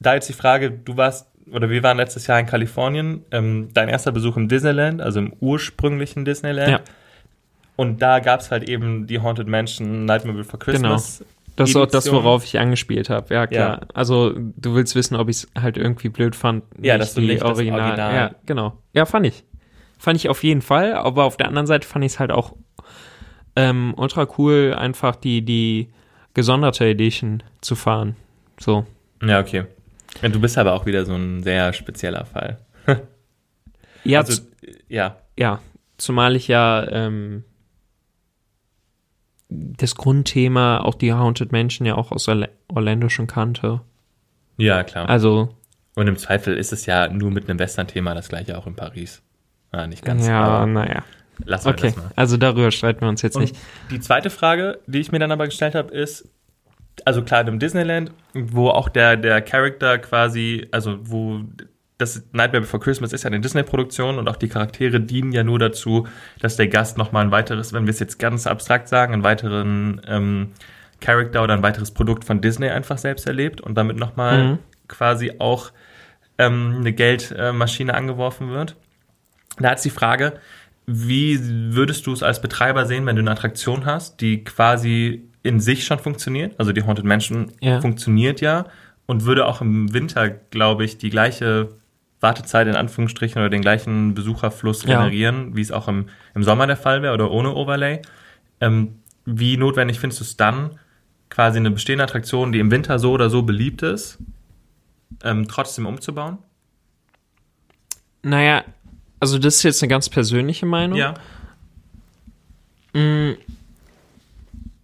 [0.00, 3.88] Da jetzt die Frage, du warst, oder wir waren letztes Jahr in Kalifornien, ähm, dein
[3.88, 6.70] erster Besuch im Disneyland, also im ursprünglichen Disneyland.
[6.70, 6.80] Ja.
[7.76, 11.24] Und da gab es halt eben die Haunted Mansion Nightmare Before Christmas.
[11.56, 13.32] Das ist auch das, worauf ich angespielt habe.
[13.34, 13.80] Ja, klar.
[13.82, 13.88] Ja.
[13.94, 16.64] Also du willst wissen, ob ich es halt irgendwie blöd fand.
[16.80, 18.78] Ja, dass du nicht das Original- Ja, genau.
[18.92, 19.42] Ja, fand ich.
[19.98, 20.92] Fand ich auf jeden Fall.
[20.94, 22.54] Aber auf der anderen Seite fand ich es halt auch
[23.56, 25.88] ähm, ultra cool, einfach die, die
[26.34, 28.14] gesonderte Edition zu fahren.
[28.60, 28.84] So.
[29.22, 29.64] Ja, okay.
[30.22, 32.58] Ja, du bist aber auch wieder so ein sehr spezieller Fall.
[34.04, 34.40] Ja, Also,
[34.88, 35.16] ja.
[35.36, 35.58] ja,
[35.98, 37.42] zumal ich ja ähm,
[39.48, 43.80] das Grundthema, auch die Haunted Mansion ja auch aus Orla- Orlando schon kannte.
[44.56, 45.08] Ja, klar.
[45.08, 45.54] Also,
[45.94, 49.22] Und im Zweifel ist es ja nur mit einem Western-Thema das gleiche auch in Paris.
[49.72, 50.26] Ah, nicht ganz.
[50.26, 51.02] ja, naja.
[51.44, 52.10] wir Okay, das mal.
[52.16, 53.56] also darüber streiten wir uns jetzt Und nicht.
[53.90, 56.28] die zweite Frage, die ich mir dann aber gestellt habe, ist,
[57.04, 61.40] also klar, in einem Disneyland, wo auch der, der Charakter quasi, also wo
[61.98, 65.58] das Nightmare Before Christmas ist ja eine Disney-Produktion und auch die Charaktere dienen ja nur
[65.58, 66.06] dazu,
[66.40, 70.02] dass der Gast nochmal ein weiteres, wenn wir es jetzt ganz abstrakt sagen, einen weiteren
[70.06, 70.48] ähm,
[71.00, 74.58] Charakter oder ein weiteres Produkt von Disney einfach selbst erlebt und damit nochmal Mhm.
[74.88, 75.72] quasi auch
[76.38, 78.76] ähm, eine Geldmaschine angeworfen wird.
[79.58, 80.34] Da ist die Frage,
[80.86, 81.40] wie
[81.74, 85.84] würdest du es als Betreiber sehen, wenn du eine Attraktion hast, die quasi in sich
[85.86, 86.54] schon funktioniert?
[86.58, 87.80] Also die Haunted Mansion Ja.
[87.80, 88.66] funktioniert ja
[89.06, 91.70] und würde auch im Winter, glaube ich, die gleiche
[92.20, 94.98] Wartezeit in Anführungsstrichen oder den gleichen Besucherfluss Ja.
[94.98, 98.02] generieren, wie es auch im, im Sommer der Fall wäre oder ohne Overlay.
[98.60, 100.78] Ähm, wie notwendig findest du es dann,
[101.28, 104.18] quasi eine bestehende Attraktion, die im Winter so oder so beliebt ist,
[105.24, 106.38] ähm, trotzdem umzubauen?
[108.22, 108.64] Naja,
[109.20, 110.98] also das ist jetzt eine ganz persönliche Meinung.
[110.98, 111.14] Ja.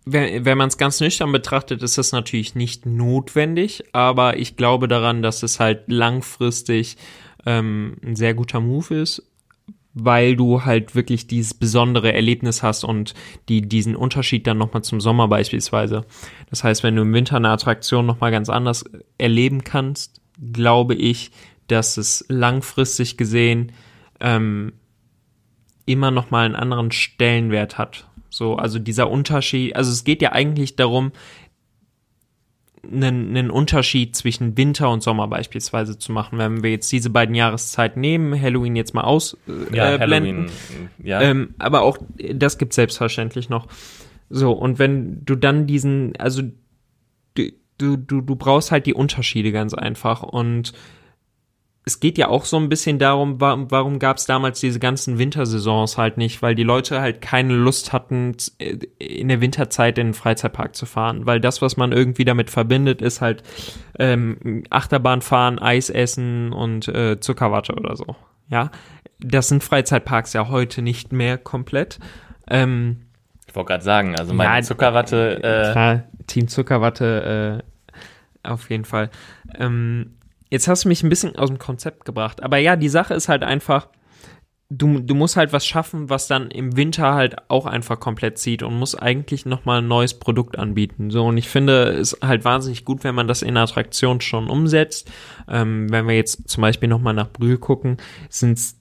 [0.05, 4.88] Wenn, wenn man es ganz nüchtern betrachtet, ist das natürlich nicht notwendig, aber ich glaube
[4.88, 6.97] daran, dass es halt langfristig
[7.47, 9.23] ähm, ein sehr guter Move ist,
[9.95, 13.15] weil du halt wirklich dieses besondere Erlebnis hast und
[13.49, 16.05] die diesen Unterschied dann nochmal zum Sommer beispielsweise.
[16.51, 18.85] Das heißt, wenn du im Winter eine Attraktion nochmal ganz anders
[19.19, 20.21] erleben kannst,
[20.53, 21.31] glaube ich,
[21.69, 23.73] dass es langfristig gesehen
[24.21, 24.73] ähm,
[25.87, 28.09] immer noch mal einen anderen Stellenwert hat.
[28.33, 31.12] So, also dieser Unterschied, also es geht ja eigentlich darum,
[32.83, 36.38] einen, einen Unterschied zwischen Winter und Sommer beispielsweise zu machen.
[36.38, 39.75] Wenn wir jetzt diese beiden Jahreszeiten nehmen, Halloween jetzt mal ausblenden.
[39.75, 39.99] Äh, Ja.
[39.99, 40.51] Halloween,
[41.05, 41.21] ja.
[41.21, 41.99] Ähm, aber auch
[42.35, 43.68] das gibt selbstverständlich noch.
[44.31, 46.40] So, und wenn du dann diesen, also
[47.35, 50.23] du, du, du, du brauchst halt die Unterschiede ganz einfach.
[50.23, 50.73] Und
[51.85, 55.18] es geht ja auch so ein bisschen darum, warum, warum gab es damals diese ganzen
[55.18, 60.09] Wintersaisons halt nicht, weil die Leute halt keine Lust hatten, äh, in der Winterzeit in
[60.09, 61.27] den Freizeitpark zu fahren.
[61.27, 63.42] Weil das, was man irgendwie damit verbindet, ist halt
[63.99, 68.14] ähm, Achterbahn fahren, Eis essen und äh, Zuckerwatte oder so.
[68.49, 68.71] Ja,
[69.18, 71.99] das sind Freizeitparks ja heute nicht mehr komplett.
[72.49, 73.07] Ähm,
[73.49, 77.62] ich wollte gerade sagen, also meine Ja, Zuckerwatte, äh, Klar, Team Zuckerwatte
[78.45, 79.11] äh, auf jeden Fall.
[79.59, 80.14] Ähm,
[80.53, 82.43] jetzt hast du mich ein bisschen aus dem Konzept gebracht.
[82.43, 83.88] Aber ja, die Sache ist halt einfach,
[84.69, 88.62] du, du musst halt was schaffen, was dann im Winter halt auch einfach komplett zieht
[88.62, 91.11] und muss eigentlich nochmal ein neues Produkt anbieten.
[91.11, 95.11] So, und ich finde es halt wahnsinnig gut, wenn man das in Attraktion schon umsetzt.
[95.49, 97.97] Ähm, wenn wir jetzt zum Beispiel nochmal nach Brühl gucken,
[98.29, 98.79] sind es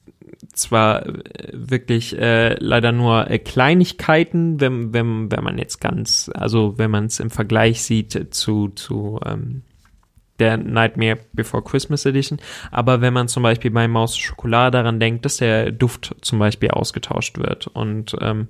[0.51, 6.77] zwar äh, wirklich äh, leider nur äh, Kleinigkeiten, wenn, wenn, wenn man jetzt ganz, also
[6.77, 9.61] wenn man es im Vergleich sieht zu, zu ähm,
[10.41, 12.39] der Nightmare Before Christmas Edition.
[12.71, 16.71] Aber wenn man zum Beispiel bei Maus Schokolade daran denkt, dass der Duft zum Beispiel
[16.71, 18.47] ausgetauscht wird und ähm,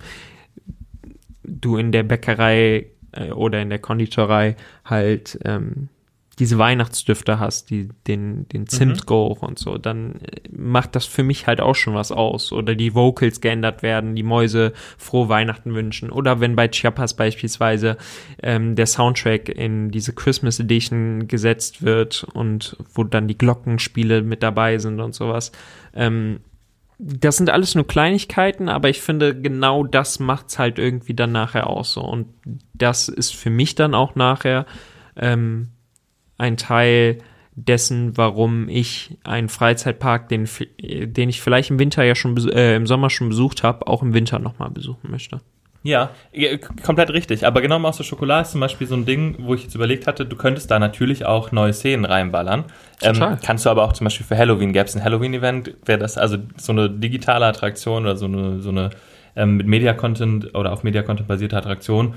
[1.44, 5.90] du in der Bäckerei äh, oder in der Konditorei halt ähm,
[6.40, 11.46] diese Weihnachtsdüfte hast, die, den, den Zimtgeruch und so, dann äh, macht das für mich
[11.46, 12.52] halt auch schon was aus.
[12.54, 16.10] Oder die Vocals geändert werden, die Mäuse frohe Weihnachten wünschen.
[16.10, 17.98] Oder wenn bei Chiapas beispielsweise
[18.42, 24.42] ähm, der Soundtrack in diese Christmas Edition gesetzt wird und wo dann die Glockenspiele mit
[24.42, 25.52] dabei sind und sowas.
[25.94, 26.40] Ähm,
[26.98, 31.68] das sind alles nur Kleinigkeiten, aber ich finde, genau das macht's halt irgendwie dann nachher
[31.68, 32.02] aus so.
[32.02, 32.28] Und
[32.74, 34.68] das ist für mich dann auch nachher
[35.16, 35.70] ähm,
[36.42, 37.20] ein Teil
[37.56, 40.48] dessen, warum ich einen Freizeitpark, den,
[40.80, 44.14] den ich vielleicht im Winter ja schon, äh, im Sommer schon besucht habe, auch im
[44.14, 45.42] Winter nochmal besuchen möchte.
[45.84, 46.12] Ja,
[46.84, 47.46] komplett richtig.
[47.46, 50.06] Aber genau Maus der Schokolade ist zum Beispiel so ein Ding, wo ich jetzt überlegt
[50.06, 52.66] hatte, du könntest da natürlich auch neue Szenen reinballern.
[53.00, 53.34] Total.
[53.34, 56.20] Ähm, kannst du aber auch zum Beispiel für Halloween, gäbe es ein Halloween-Event, wäre das
[56.20, 58.92] also so eine digitale Attraktion oder so eine, so eine
[59.36, 62.14] ähm, mit Media-Content oder auf Media-Content basierte Attraktion.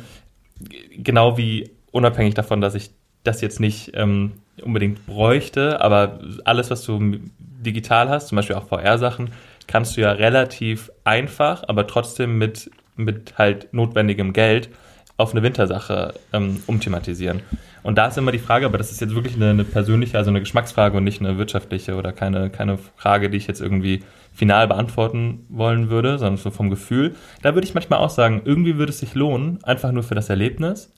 [0.98, 2.90] Genau wie unabhängig davon, dass ich
[3.24, 4.32] das jetzt nicht ähm,
[4.62, 9.30] unbedingt bräuchte, aber alles, was du digital hast, zum Beispiel auch VR-Sachen,
[9.66, 14.68] kannst du ja relativ einfach, aber trotzdem mit, mit halt notwendigem Geld
[15.16, 17.40] auf eine Wintersache ähm, umthematisieren.
[17.82, 20.30] Und da ist immer die Frage, aber das ist jetzt wirklich eine, eine persönliche, also
[20.30, 24.66] eine Geschmacksfrage und nicht eine wirtschaftliche oder keine, keine Frage, die ich jetzt irgendwie final
[24.66, 27.14] beantworten wollen würde, sondern so vom Gefühl.
[27.42, 30.30] Da würde ich manchmal auch sagen, irgendwie würde es sich lohnen, einfach nur für das
[30.30, 30.90] Erlebnis.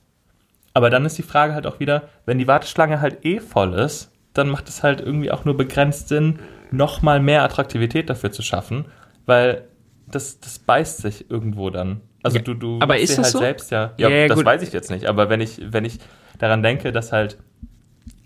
[0.77, 4.11] Aber dann ist die Frage halt auch wieder, wenn die Warteschlange halt eh voll ist,
[4.33, 6.37] dann macht es halt irgendwie auch nur begrenzt Sinn,
[6.69, 8.85] nochmal mehr Attraktivität dafür zu schaffen,
[9.25, 9.63] weil
[10.05, 12.01] das, das beißt sich irgendwo dann.
[12.21, 13.39] Also Ja, du, du aber ist das halt so?
[13.39, 13.95] selbst ja.
[13.97, 14.45] Ja, Ja, ja, das gut.
[14.45, 15.07] weiß ich jetzt nicht.
[15.07, 15.97] Aber wenn ich, wenn ich
[16.37, 17.39] daran denke, dass halt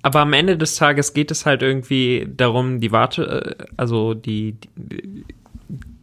[0.04, 4.58] Aber am Ende des Tages geht es halt irgendwie darum, die Warte, äh, also die,
[4.76, 5.26] die,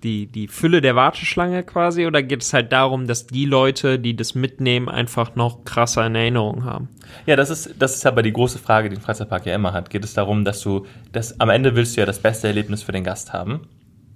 [0.03, 4.17] die, die Fülle der Warteschlange quasi, oder geht es halt darum, dass die Leute, die
[4.17, 6.89] das mitnehmen, einfach noch krasser in Erinnerung haben?
[7.27, 9.91] Ja, das ist, das ist aber die große Frage, die ein Freizeitpark ja immer hat.
[9.91, 12.93] Geht es darum, dass du, das, am Ende willst du ja das beste Erlebnis für
[12.93, 13.69] den Gast haben.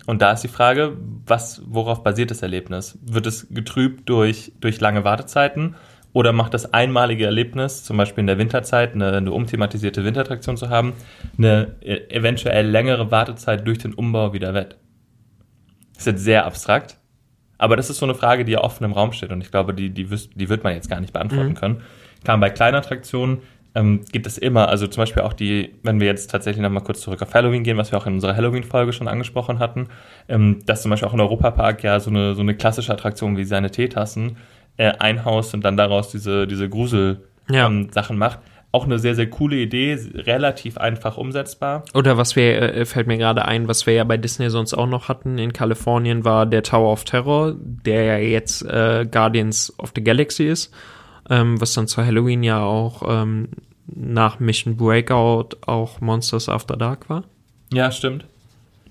[0.07, 2.99] Und da ist die Frage, was, worauf basiert das Erlebnis?
[3.03, 5.77] Wird es getrübt durch, durch lange Wartezeiten?
[6.12, 10.68] Oder macht das einmalige Erlebnis, zum Beispiel in der Winterzeit, eine, eine umthematisierte Winterattraktion zu
[10.68, 10.92] haben,
[11.38, 14.77] eine e- eventuell längere Wartezeit durch den Umbau wieder wett?
[16.04, 16.96] Das ist jetzt sehr abstrakt.
[17.58, 19.72] Aber das ist so eine Frage, die ja offen im Raum steht und ich glaube,
[19.72, 21.54] die, die, die wird man jetzt gar nicht beantworten Mhm.
[21.54, 21.80] können.
[22.24, 23.38] Klar, bei kleinen Attraktionen
[23.74, 27.00] ähm, gibt es immer, also zum Beispiel auch die, wenn wir jetzt tatsächlich nochmal kurz
[27.00, 29.88] zurück auf Halloween gehen, was wir auch in unserer Halloween-Folge schon angesprochen hatten,
[30.28, 33.44] ähm, dass zum Beispiel auch ein Europapark ja so eine, so eine klassische Attraktion wie
[33.44, 34.36] seine Teetassen
[34.76, 37.66] äh, einhaust und dann daraus diese, diese Grusel-Sachen Ja.
[37.68, 38.40] ähm, Sachen macht.
[38.72, 41.85] Auch eine sehr, sehr coole Idee, relativ einfach umsetzbar.
[41.94, 44.87] Oder was wir, äh, fällt mir gerade ein, was wir ja bei Disney sonst auch
[44.87, 49.92] noch hatten in Kalifornien, war der Tower of Terror, der ja jetzt äh, Guardians of
[49.94, 50.74] the Galaxy ist,
[51.28, 53.48] ähm, was dann zu Halloween ja auch ähm,
[53.87, 57.24] nach Mission Breakout auch Monsters After Dark war.
[57.72, 58.24] Ja, stimmt.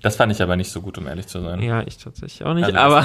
[0.02, 1.60] Das fand ich aber nicht so gut, um ehrlich zu sein.
[1.62, 3.04] Ja, ich tatsächlich auch nicht, Also das- aber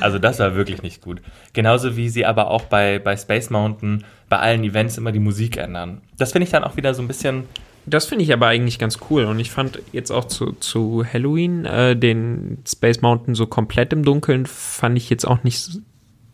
[0.00, 1.20] Also das war wirklich nicht gut.
[1.52, 5.56] Genauso wie sie aber auch bei, bei Space Mountain bei allen Events immer die Musik
[5.58, 6.00] ändern.
[6.18, 7.44] Das finde ich dann auch wieder so ein bisschen.
[7.86, 9.24] Das finde ich aber eigentlich ganz cool.
[9.24, 14.04] Und ich fand jetzt auch zu, zu Halloween äh, den Space Mountain so komplett im
[14.04, 15.80] Dunkeln, fand ich jetzt auch nicht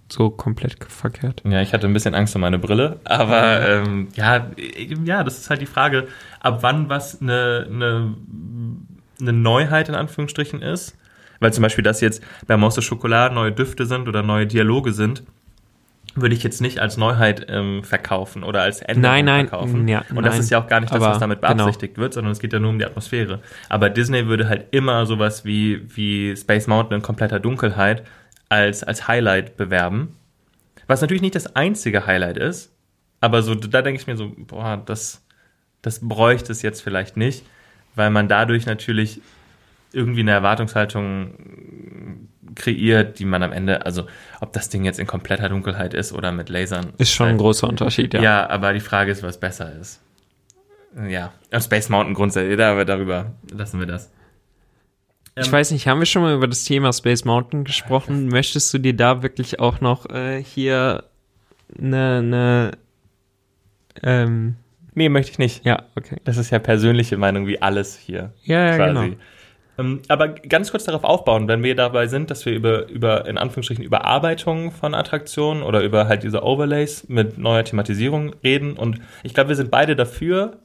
[0.09, 1.43] so komplett verkehrt.
[1.45, 4.51] Ja, ich hatte ein bisschen Angst um meine Brille, aber ähm, ja,
[5.05, 6.07] ja, das ist halt die Frage,
[6.41, 8.15] ab wann was eine, eine,
[9.21, 10.97] eine Neuheit in Anführungsstrichen ist.
[11.39, 15.23] Weil zum Beispiel, dass jetzt bei Maus Schokolade neue Düfte sind oder neue Dialoge sind,
[16.15, 19.87] würde ich jetzt nicht als Neuheit ähm, verkaufen oder als Änderung Nein, nein, verkaufen.
[19.87, 20.41] ja, Und das nein.
[20.41, 21.55] ist ja auch gar nicht das, was damit genau.
[21.55, 23.41] beabsichtigt wird, sondern es geht ja nur um die Atmosphäre.
[23.69, 28.03] Aber Disney würde halt immer sowas wie, wie Space Mountain in kompletter Dunkelheit
[28.49, 30.17] als, als Highlight bewerben.
[30.87, 32.73] Was natürlich nicht das einzige Highlight ist,
[33.21, 35.23] aber so, da denke ich mir so, boah, das,
[35.83, 37.45] das bräuchte es jetzt vielleicht nicht,
[37.97, 39.21] weil man dadurch natürlich
[39.93, 41.35] irgendwie eine Erwartungshaltung
[42.55, 44.07] kreiert, die man am Ende, also
[44.41, 46.93] ob das Ding jetzt in kompletter Dunkelheit ist oder mit Lasern.
[46.99, 48.23] Ist schon ein halt- großer Unterschied, ja.
[48.23, 48.49] ja.
[48.49, 50.01] aber die Frage ist, was besser ist.
[51.09, 54.11] Ja, Space Mountain grundsätzlich, aber darüber lassen wir das.
[55.39, 58.29] Ich weiß nicht, haben wir schon mal über das Thema Space Mountain gesprochen?
[58.29, 61.05] Möchtest du dir da wirklich auch noch äh, hier
[61.79, 62.71] eine, eine
[64.03, 64.57] ähm,
[64.97, 65.65] Nee, möchte ich nicht.
[65.65, 66.17] ja, okay.
[66.25, 68.33] Das ist ja persönliche Meinung wie alles hier.
[68.43, 69.11] Ja, ja, quasi.
[69.11, 69.17] genau.
[69.79, 73.37] Ähm, aber ganz kurz darauf aufbauen, wenn wir dabei sind, dass wir über, über, in
[73.37, 78.73] Anführungsstrichen, Überarbeitung von Attraktionen oder über halt diese Overlays mit neuer Thematisierung reden.
[78.73, 80.57] Und ich glaube, wir sind beide dafür,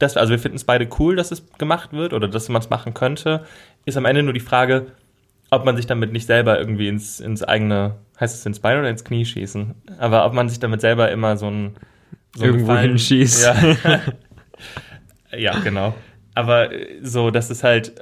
[0.00, 2.70] dass, also wir finden es beide cool, dass es gemacht wird oder dass man es
[2.70, 3.44] machen könnte.
[3.84, 4.86] Ist am Ende nur die Frage,
[5.50, 8.90] ob man sich damit nicht selber irgendwie ins, ins eigene, heißt es ins Bein oder
[8.90, 9.76] ins Knie schießen?
[9.98, 11.76] Aber ob man sich damit selber immer so ein,
[12.34, 13.44] so Irgendwo hinschießt.
[13.44, 14.00] Ja.
[15.36, 15.94] ja, genau.
[16.34, 17.94] Aber äh, so, das ist halt,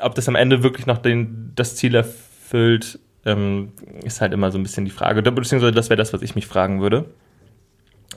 [0.00, 3.72] ob das am Ende wirklich noch den, das Ziel erfüllt, ähm,
[4.04, 5.22] ist halt immer so ein bisschen die Frage.
[5.22, 7.06] Beziehungsweise das wäre das, was ich mich fragen würde.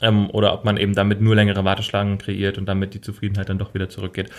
[0.02, 3.58] Ähm, oder ob man eben damit nur längere Warteschlangen kreiert und damit die Zufriedenheit dann
[3.58, 4.30] doch wieder zurückgeht.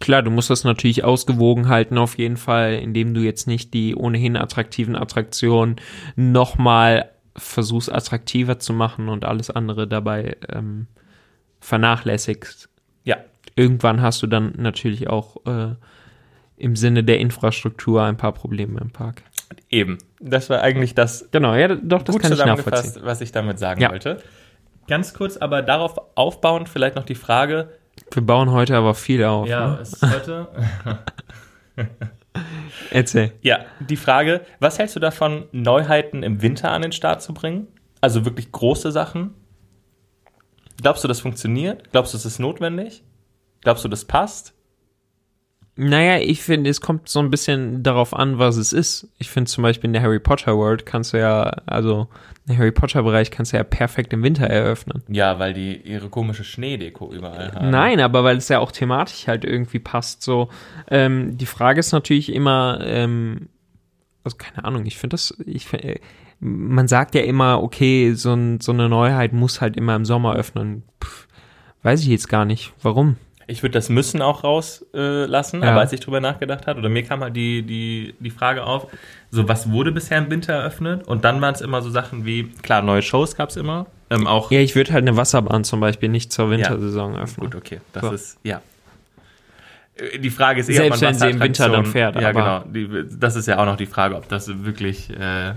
[0.00, 3.96] Klar, du musst das natürlich ausgewogen halten auf jeden Fall, indem du jetzt nicht die
[3.96, 5.76] ohnehin attraktiven Attraktionen
[6.14, 10.86] nochmal versuchst attraktiver zu machen und alles andere dabei ähm,
[11.60, 12.68] vernachlässigst.
[13.04, 13.16] Ja,
[13.56, 15.74] Irgendwann hast du dann natürlich auch äh,
[16.56, 19.22] im Sinne der Infrastruktur ein paar Probleme im Park.
[19.70, 19.98] eben.
[20.20, 23.02] Das war eigentlich das Genau, ja, doch, das gut kann ich nachvollziehen.
[23.04, 23.90] was ich damit sagen Ja.
[23.90, 24.22] wollte.
[24.88, 27.68] Ganz kurz, aber darauf aufbauend vielleicht noch die Frage,
[28.12, 29.46] Wir bauen heute aber viel auf.
[29.48, 29.78] ja, Ne?
[29.82, 30.48] es ist heute
[32.90, 33.32] Erzähl.
[33.42, 37.68] Ja, die Frage, was hältst du davon, Neuheiten im Winter an den Start zu bringen?
[38.00, 39.34] Also wirklich große Sachen?
[40.80, 41.90] Glaubst du, das funktioniert?
[41.90, 43.02] Glaubst du, es ist notwendig?
[43.62, 44.54] Glaubst du, das passt?
[45.80, 49.06] Naja, ich finde, es kommt so ein bisschen darauf an, was es ist.
[49.18, 52.08] Ich finde zum Beispiel in der Harry Potter World kannst du ja, also
[52.48, 55.04] den Harry Potter Bereich kannst du ja perfekt im Winter eröffnen.
[55.06, 57.70] Ja, weil die ihre komische Schneedeko überall haben.
[57.70, 60.24] Nein, aber weil es ja auch thematisch halt irgendwie passt.
[60.24, 60.48] So,
[60.90, 63.48] ähm, die Frage ist natürlich immer, ähm,
[64.24, 66.00] also keine Ahnung, ich finde das, ich find, äh,
[66.40, 70.34] man sagt ja immer, okay, so, ein, so eine Neuheit muss halt immer im Sommer
[70.34, 70.82] öffnen.
[71.00, 71.28] Pff,
[71.84, 73.14] weiß ich jetzt gar nicht, warum.
[73.50, 75.72] Ich würde das Müssen auch rauslassen, äh, Ja.
[75.72, 78.86] aber als ich drüber nachgedacht habe, oder mir kam halt die, die, die Frage auf,
[79.30, 81.08] so was wurde bisher im Winter eröffnet?
[81.08, 84.26] Und dann waren es immer so Sachen wie, klar, neue Shows gab es immer, ähm,
[84.26, 87.46] auch Ja, ich würde halt eine Wasserbahn zum Beispiel nicht zur Wintersaison öffnen.
[87.50, 87.80] Gut, okay.
[87.94, 88.10] Das So.
[88.12, 88.60] ist, ja.
[89.96, 92.60] Äh, Die Frage ist eher, Selbst wenn sie im Winter dann fährt, Ja, genau.
[92.68, 95.54] Die, das ist ja auch noch die Frage, ob das wirklich äh,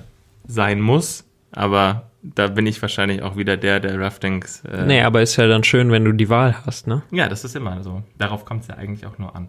[0.47, 1.25] sein muss.
[1.51, 4.63] Aber da bin ich wahrscheinlich auch wieder der, der Raftings.
[4.65, 7.01] Äh, Nee, aber ist ja dann schön, wenn du die Wahl hast, ne?
[7.11, 8.03] Ja, das ist immer so.
[8.17, 9.47] Darauf kommt es ja eigentlich auch nur an.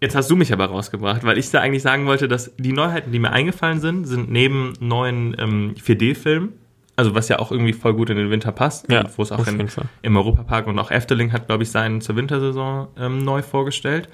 [0.00, 3.12] Jetzt hast du mich aber rausgebracht, weil ich da eigentlich sagen wollte, dass die Neuheiten,
[3.12, 6.54] die mir eingefallen sind, sind neben neuen ähm, 4D-Filmen,
[6.96, 9.46] also was ja auch irgendwie voll gut in den Winter passt, Ja, wo es auch
[9.46, 9.68] in,
[10.02, 14.08] im Europapark und auch Efteling hat, glaube ich, seinen zur Wintersaison ähm, neu vorgestellt.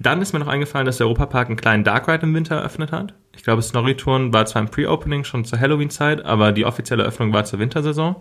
[0.00, 2.92] Dann ist mir noch eingefallen, dass der Europapark einen kleinen Dark Ride im Winter eröffnet
[2.92, 3.14] hat.
[3.34, 7.32] Ich glaube, Snorri Touren war zwar im Pre-Opening schon zur Halloween-Zeit, aber die offizielle Öffnung
[7.32, 8.16] war zur Wintersaison.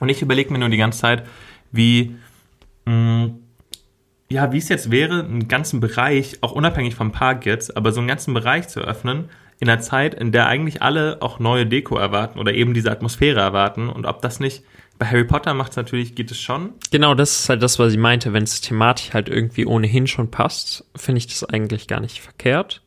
[0.00, 1.24] Und ich überlege mir nur die ganze Zeit,
[1.70, 2.16] wie,
[2.86, 3.30] mh,
[4.30, 8.00] ja, wie es jetzt wäre, einen ganzen Bereich, auch unabhängig vom Park jetzt, aber so
[8.00, 9.28] einen ganzen Bereich zu öffnen,
[9.60, 13.40] in einer Zeit, in der eigentlich alle auch neue Deko erwarten oder eben diese Atmosphäre
[13.40, 14.64] erwarten und ob das nicht,
[14.98, 17.92] bei Harry Potter macht es natürlich, geht es schon, Genau, das ist halt das, was
[17.92, 18.32] ich meinte.
[18.32, 22.82] Wenn es thematisch halt irgendwie ohnehin schon passt, finde ich das eigentlich gar nicht verkehrt.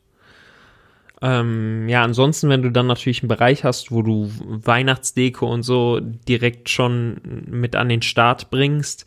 [1.20, 6.00] Ähm, ja, ansonsten, wenn du dann natürlich einen Bereich hast, wo du Weihnachtsdeko und so
[6.00, 9.04] direkt schon mit an den Start bringst,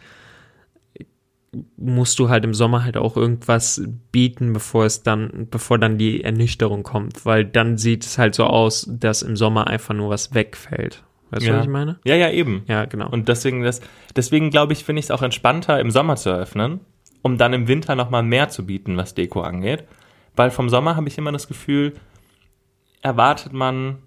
[1.77, 6.23] musst du halt im Sommer halt auch irgendwas bieten, bevor es dann, bevor dann die
[6.23, 10.33] Ernüchterung kommt, weil dann sieht es halt so aus, dass im Sommer einfach nur was
[10.33, 11.03] wegfällt.
[11.31, 11.57] Weißt du, Ja.
[11.57, 11.99] was ich meine?
[12.05, 12.63] Ja, ja, eben.
[12.67, 13.09] Ja, genau.
[13.09, 13.81] Und deswegen, das,
[14.15, 16.81] deswegen glaube ich, finde ich es auch entspannter, im Sommer zu eröffnen,
[17.21, 19.85] um dann im Winter nochmal mehr zu bieten, was Deko angeht.
[20.35, 21.93] Weil vom Sommer habe ich immer das Gefühl,
[23.01, 23.97] erwartet man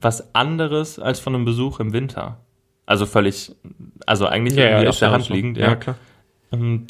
[0.00, 2.40] was anderes als von einem Besuch im Winter.
[2.86, 3.54] Also völlig,
[4.06, 5.34] also eigentlich Ja, ja, irgendwie ist auf der ja Hand so.
[5.34, 5.56] liegend.
[5.56, 5.96] Ja, klar.
[6.52, 6.86] Ähm,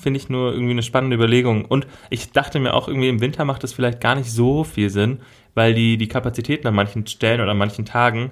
[0.00, 1.64] Finde ich nur irgendwie eine spannende Überlegung.
[1.64, 4.90] Und ich dachte mir auch irgendwie im Winter macht es vielleicht gar nicht so viel
[4.90, 5.20] Sinn,
[5.54, 8.30] weil die, die Kapazitäten an manchen Stellen oder an manchen Tagen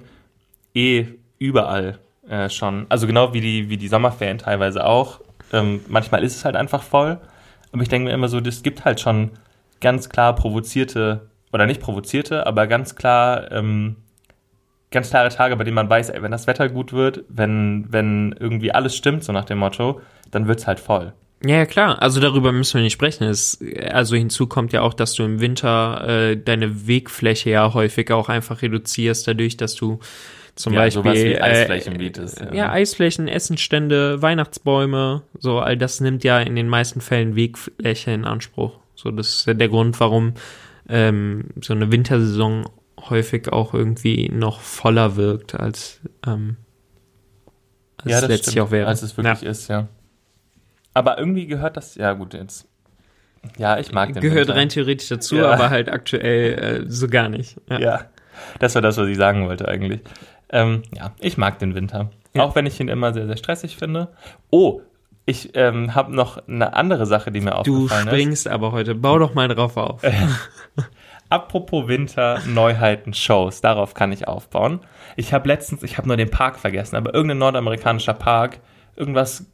[0.77, 1.07] eh
[1.39, 1.99] überall
[2.29, 5.21] äh, schon, also genau wie die, wie die Sommerferien teilweise auch.
[5.51, 7.17] Ähm, manchmal ist es halt einfach voll.
[7.71, 9.31] Aber ich denke mir immer so, das gibt halt schon
[9.81, 13.97] ganz klar provozierte, oder nicht provozierte, aber ganz klar, ähm,
[14.91, 18.35] ganz klare Tage, bei denen man weiß, ey, wenn das Wetter gut wird, wenn, wenn
[18.39, 20.01] irgendwie alles stimmt, so nach dem Motto,
[20.31, 21.13] dann wird's halt voll.
[21.45, 22.01] Ja, ja, klar.
[22.01, 23.25] Also darüber müssen wir nicht sprechen.
[23.25, 23.59] Es,
[23.91, 28.27] also hinzu kommt ja auch, dass du im Winter äh, deine Wegfläche ja häufig auch
[28.27, 29.99] einfach reduzierst, dadurch, dass du
[30.57, 32.53] zum Ja, Beispiel sowas wie äh, Eisflächen bietest, Äh, ja.
[32.53, 32.71] ja.
[32.71, 38.79] Eisflächen, Essenstände, Weihnachtsbäume, so all das nimmt ja in den meisten Fällen Wegfläche in Anspruch.
[38.95, 40.33] So das ist ja der Grund, warum
[40.89, 42.67] ähm, so eine Wintersaison
[43.09, 46.57] häufig auch irgendwie noch voller wirkt als ähm,
[48.03, 48.87] als es letztlich auch wäre.
[48.87, 49.87] Als es wirklich ist, ja.
[50.93, 52.67] Aber irgendwie gehört das, ja gut, jetzt.
[53.57, 54.55] Ja, ich mag den Gehört Winter.
[54.55, 55.51] rein theoretisch dazu, Ja.
[55.51, 57.55] aber halt aktuell äh, so gar nicht.
[57.69, 57.79] Ja.
[57.79, 58.05] Ja,
[58.59, 60.01] das war das, was ich sagen wollte eigentlich.
[60.49, 62.09] Ähm, ja, ich mag den Winter.
[62.33, 62.43] Ja.
[62.43, 64.09] Auch wenn ich ihn immer sehr, sehr stressig finde.
[64.49, 64.81] Oh,
[65.25, 68.13] ich ähm, habe noch eine andere Sache, die mir Du aufgefallen ist.
[68.13, 68.95] springst aber heute.
[68.95, 70.01] Bau doch mal drauf auf.
[71.29, 74.79] Apropos Winter, Neuheiten, Shows, darauf kann ich aufbauen.
[75.17, 78.59] Ich habe letztens, ich habe nur den Park vergessen, aber irgendein nordamerikanischer Park,
[78.95, 79.45] irgendwas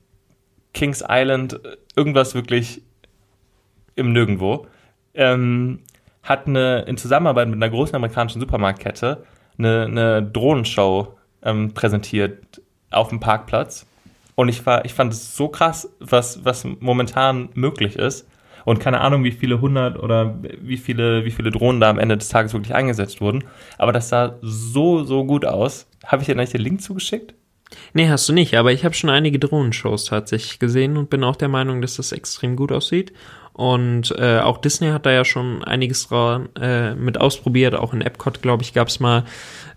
[0.75, 1.59] Kings Island,
[1.95, 2.83] irgendwas wirklich
[3.95, 4.67] im Nirgendwo,
[5.15, 5.79] ähm,
[6.21, 9.23] hat eine, in Zusammenarbeit mit einer großen amerikanischen Supermarktkette
[9.57, 13.85] eine, eine Drohnenshow ähm, präsentiert auf dem Parkplatz.
[14.35, 18.27] Und ich war, ich fand es so krass, was, was momentan möglich ist.
[18.65, 22.17] Und keine Ahnung, wie viele hundert oder wie viele, wie viele Drohnen da am Ende
[22.17, 23.43] des Tages wirklich eingesetzt wurden.
[23.77, 25.85] Aber das sah so, so gut aus.
[26.05, 27.33] Habe ich dir eigentlich den Link zugeschickt?
[27.93, 31.35] Nee, hast du nicht, aber ich habe schon einige Drohnenshows tatsächlich gesehen und bin auch
[31.35, 33.13] der Meinung, dass das extrem gut aussieht.
[33.53, 37.75] Und äh, auch Disney hat da ja schon einiges dran, äh, mit ausprobiert.
[37.75, 39.23] Auch in Epcot, glaube ich, gab es mal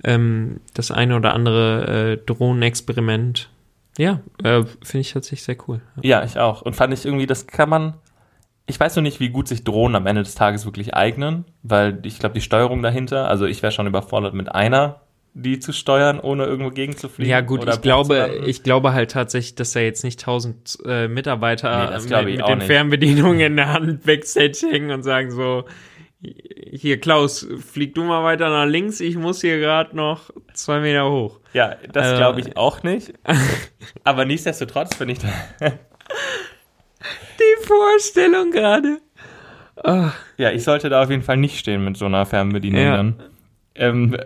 [0.03, 3.51] ähm, das eine oder andere äh, Drohnenexperiment.
[3.99, 5.81] Ja, äh, finde ich tatsächlich sehr cool.
[6.03, 6.62] Ja, ich auch.
[6.62, 7.95] Und fand ich irgendwie, das kann man.
[8.68, 12.01] Ich weiß noch nicht, wie gut sich Drohnen am Ende des Tages wirklich eignen, weil
[12.03, 15.03] ich glaube, die Steuerung dahinter, also ich wäre schon überfordert mit einer,
[15.39, 17.30] die zu steuern, ohne irgendwo gegenzufliegen.
[17.30, 21.91] Ja gut, ich glaube, ich glaube halt tatsächlich, dass da jetzt nicht tausend äh, Mitarbeiter
[21.91, 22.66] Nee, mit, mit den nicht.
[22.66, 25.64] Fernbedienungen in der Hand backstage hängen und sagen so,
[26.22, 31.11] hier Klaus, flieg du mal weiter nach links, ich muss hier gerade noch zwei Meter
[31.11, 31.39] hoch.
[31.53, 33.12] Ja, das Äh, glaube ich auch nicht.
[34.05, 35.28] Aber nichtsdestotrotz finde ich da.
[37.39, 38.99] Die Vorstellung gerade.
[40.39, 42.97] Ja, ich sollte da auf jeden Fall nicht stehen mit so einer Fernbedienung Ja.
[42.97, 43.22] dann.
[43.74, 44.16] Ähm,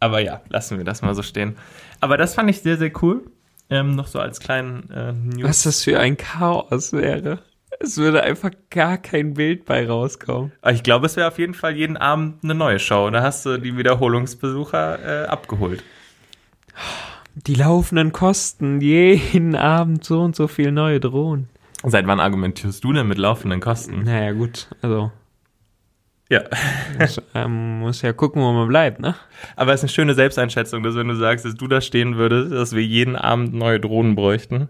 [0.00, 1.56] aber ja, lassen wir das mal so stehen.
[2.00, 3.22] Aber das fand ich sehr, sehr cool.
[3.68, 5.48] Ähm, noch so als kleinen äh, News.
[5.48, 7.40] Was das für ein Chaos wäre.
[7.80, 10.52] Es würde einfach gar kein Bild bei rauskommen.
[10.62, 13.10] Aber Ich glaube, es wäre auf jeden Fall jeden Abend eine neue Show.
[13.10, 15.82] Da hast du die Wiederholungsbesucher äh, abgeholt.
[17.34, 21.48] Die laufenden Kosten, jeden Abend so und so viel neue Drohnen.
[21.84, 24.04] Seit wann argumentierst du denn mit laufenden Kosten?
[24.04, 25.12] Naja, gut, also
[26.28, 26.42] Ja.
[26.98, 29.14] muss, ähm, muss ja gucken, wo man bleibt, ne?
[29.54, 32.52] Aber es ist eine schöne Selbsteinschätzung, dass wenn du sagst, dass du da stehen würdest,
[32.52, 34.68] dass wir jeden Abend neue Drohnen bräuchten.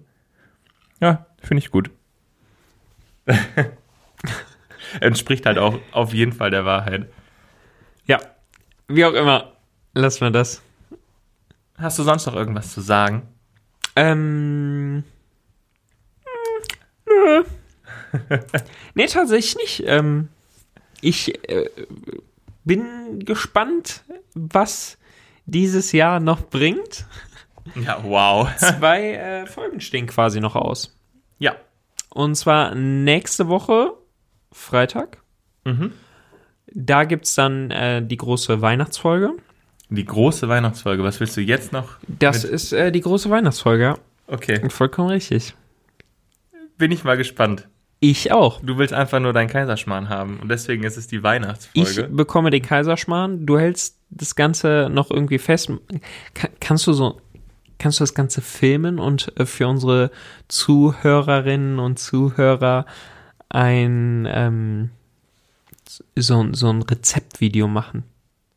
[1.01, 1.91] Ja, finde ich gut.
[5.01, 7.07] Entspricht halt auch auf jeden Fall der Wahrheit.
[8.05, 8.21] Ja,
[8.89, 9.53] wie auch immer,
[9.95, 10.63] lassen wir das.
[11.79, 13.23] Hast du sonst noch irgendwas zu sagen?
[13.97, 15.05] Ähm.
[17.07, 17.45] Nö.
[18.95, 19.83] nee, tatsächlich nicht.
[19.87, 20.29] Ähm,
[21.01, 21.69] ich äh,
[22.65, 24.03] bin gespannt,
[24.35, 24.99] was
[25.47, 27.07] dieses Jahr noch bringt.
[27.75, 28.49] Ja, wow.
[28.57, 30.97] Zwei äh, Folgen stehen quasi noch aus.
[31.39, 31.57] ja.
[32.11, 33.93] Und zwar nächste Woche,
[34.51, 35.19] Freitag.
[35.65, 35.93] Mhm.
[36.73, 39.35] Da gibt's dann äh, die große Weihnachtsfolge.
[39.91, 41.99] Die große Weihnachtsfolge, was willst du jetzt noch?
[42.09, 43.99] Das ist äh, die große Weihnachtsfolge, ja.
[44.29, 45.55] Okay, Vollkommen richtig.
[46.79, 47.69] bin ich mal gespannt.
[48.01, 48.61] Ich auch.
[48.61, 52.05] Du willst einfach nur deinen Kaiserschmarrn haben und deswegen ist es die Ich Weihnachtsfolge.
[52.09, 55.71] bekomme den Kaiserschmarrn, du hältst das Ganze noch irgendwie fest.
[56.35, 57.21] Ka- kannst du so,
[57.79, 60.11] kannst du das Ganze filmen und äh, für unsere
[60.49, 62.85] Zuhörerinnen und Zuhörer
[63.49, 64.91] ein, ähm,
[66.17, 68.05] so, so ein Rezeptvideo machen?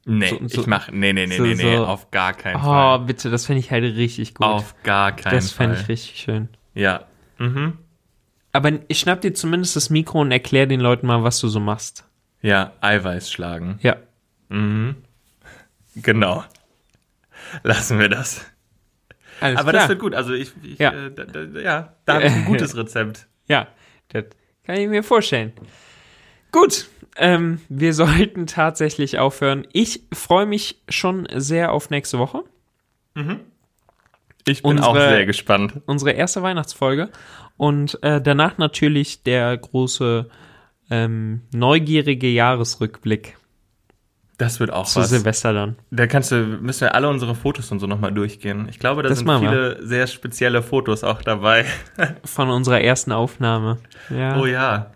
[0.05, 2.59] nee, so- so- ich mach, nee, nee, nee, so- nee, nee, auf gar keinen Oh,
[2.63, 2.99] Fall.
[3.01, 4.45] bitte, das finde ich halt richtig gut.
[4.47, 5.67] Auf gar keinen das Fall.
[5.67, 6.49] fände ich richtig schön.
[6.73, 7.03] Ja.
[7.37, 7.73] Mhm.
[8.51, 11.59] Aber ich schnapp dir zumindest das Mikro und erklär den Leuten mal, was du so
[11.59, 12.05] machst.
[12.41, 13.79] Ja, Eiweiß schlagen.
[13.81, 13.97] Ja.
[14.49, 14.95] Mhm.
[15.95, 16.43] Genau.
[17.63, 18.45] Lassen wir das.
[19.41, 19.83] Alles Aber klar.
[19.83, 20.15] das wird gut.
[20.15, 20.91] Also ich, ich Ja.
[20.91, 23.27] Äh, da, da, ja, da habe ich ein gutes Rezept.
[23.47, 23.67] Ja,
[24.09, 24.25] das
[24.63, 25.53] kann ich mir vorstellen.
[26.51, 29.67] Gut, ähm, wir sollten tatsächlich aufhören.
[29.71, 32.43] Ich freue mich schon sehr auf nächste Woche.
[34.51, 35.73] Ich bin auch Unsere- sehr gespannt.
[35.85, 37.09] Unsere erste Weihnachtsfolge.
[37.57, 40.29] Und äh, danach natürlich der große
[40.91, 43.37] ähm, neugierige Jahresrückblick
[44.37, 45.09] Das wird auch zu was.
[45.09, 45.75] Silvester dann.
[45.91, 48.67] Da kannst du, müssen wir alle unsere Fotos und so nochmal durchgehen.
[48.69, 49.49] Ich glaube, da Das sind machen wir.
[49.49, 51.65] viele sehr spezielle Fotos auch dabei.
[52.23, 53.77] Von unserer ersten Aufnahme.
[54.09, 54.39] Ja.
[54.39, 54.91] Oh ja.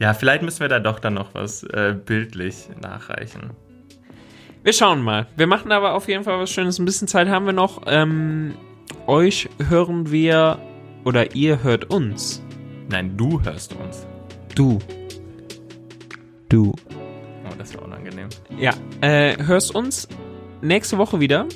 [0.00, 3.50] Ja, vielleicht müssen wir da doch dann noch was äh, bildlich nachreichen.
[4.64, 5.26] Wir schauen mal.
[5.36, 6.78] Wir machen aber auf jeden Fall was Schönes.
[6.80, 7.82] Ein bisschen Zeit haben wir noch.
[7.86, 8.54] Ähm,
[9.06, 10.58] euch hören wir
[11.04, 12.42] oder ihr hört uns.
[12.88, 14.06] Nein, du hörst uns.
[14.54, 14.78] Du.
[16.48, 16.72] Du.
[17.44, 18.28] Oh, das wäre unangenehm.
[18.58, 20.08] Ja, äh, hörst uns
[20.62, 21.46] nächste Woche wieder,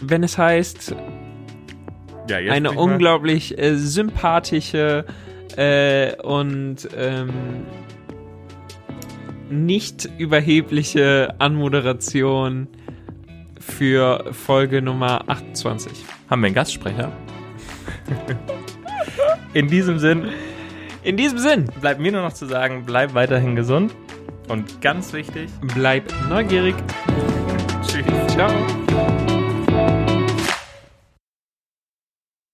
[0.00, 0.94] wenn es heißt,
[2.28, 5.04] Ja, jetzt eine unglaublich äh, sympathische
[5.56, 7.30] äh, und ähm,
[9.50, 12.68] nicht überhebliche Anmoderation
[13.62, 16.04] für Folge Nummer 28.
[16.28, 17.12] Haben wir einen Gastsprecher?
[19.54, 20.28] In diesem Sinn
[21.04, 23.94] In diesem Sinn, bleibt mir nur noch zu sagen, bleib weiterhin gesund.
[24.48, 26.74] Und ganz wichtig, bleib neugierig.
[27.86, 28.04] tschüss.
[28.28, 28.50] Ciao.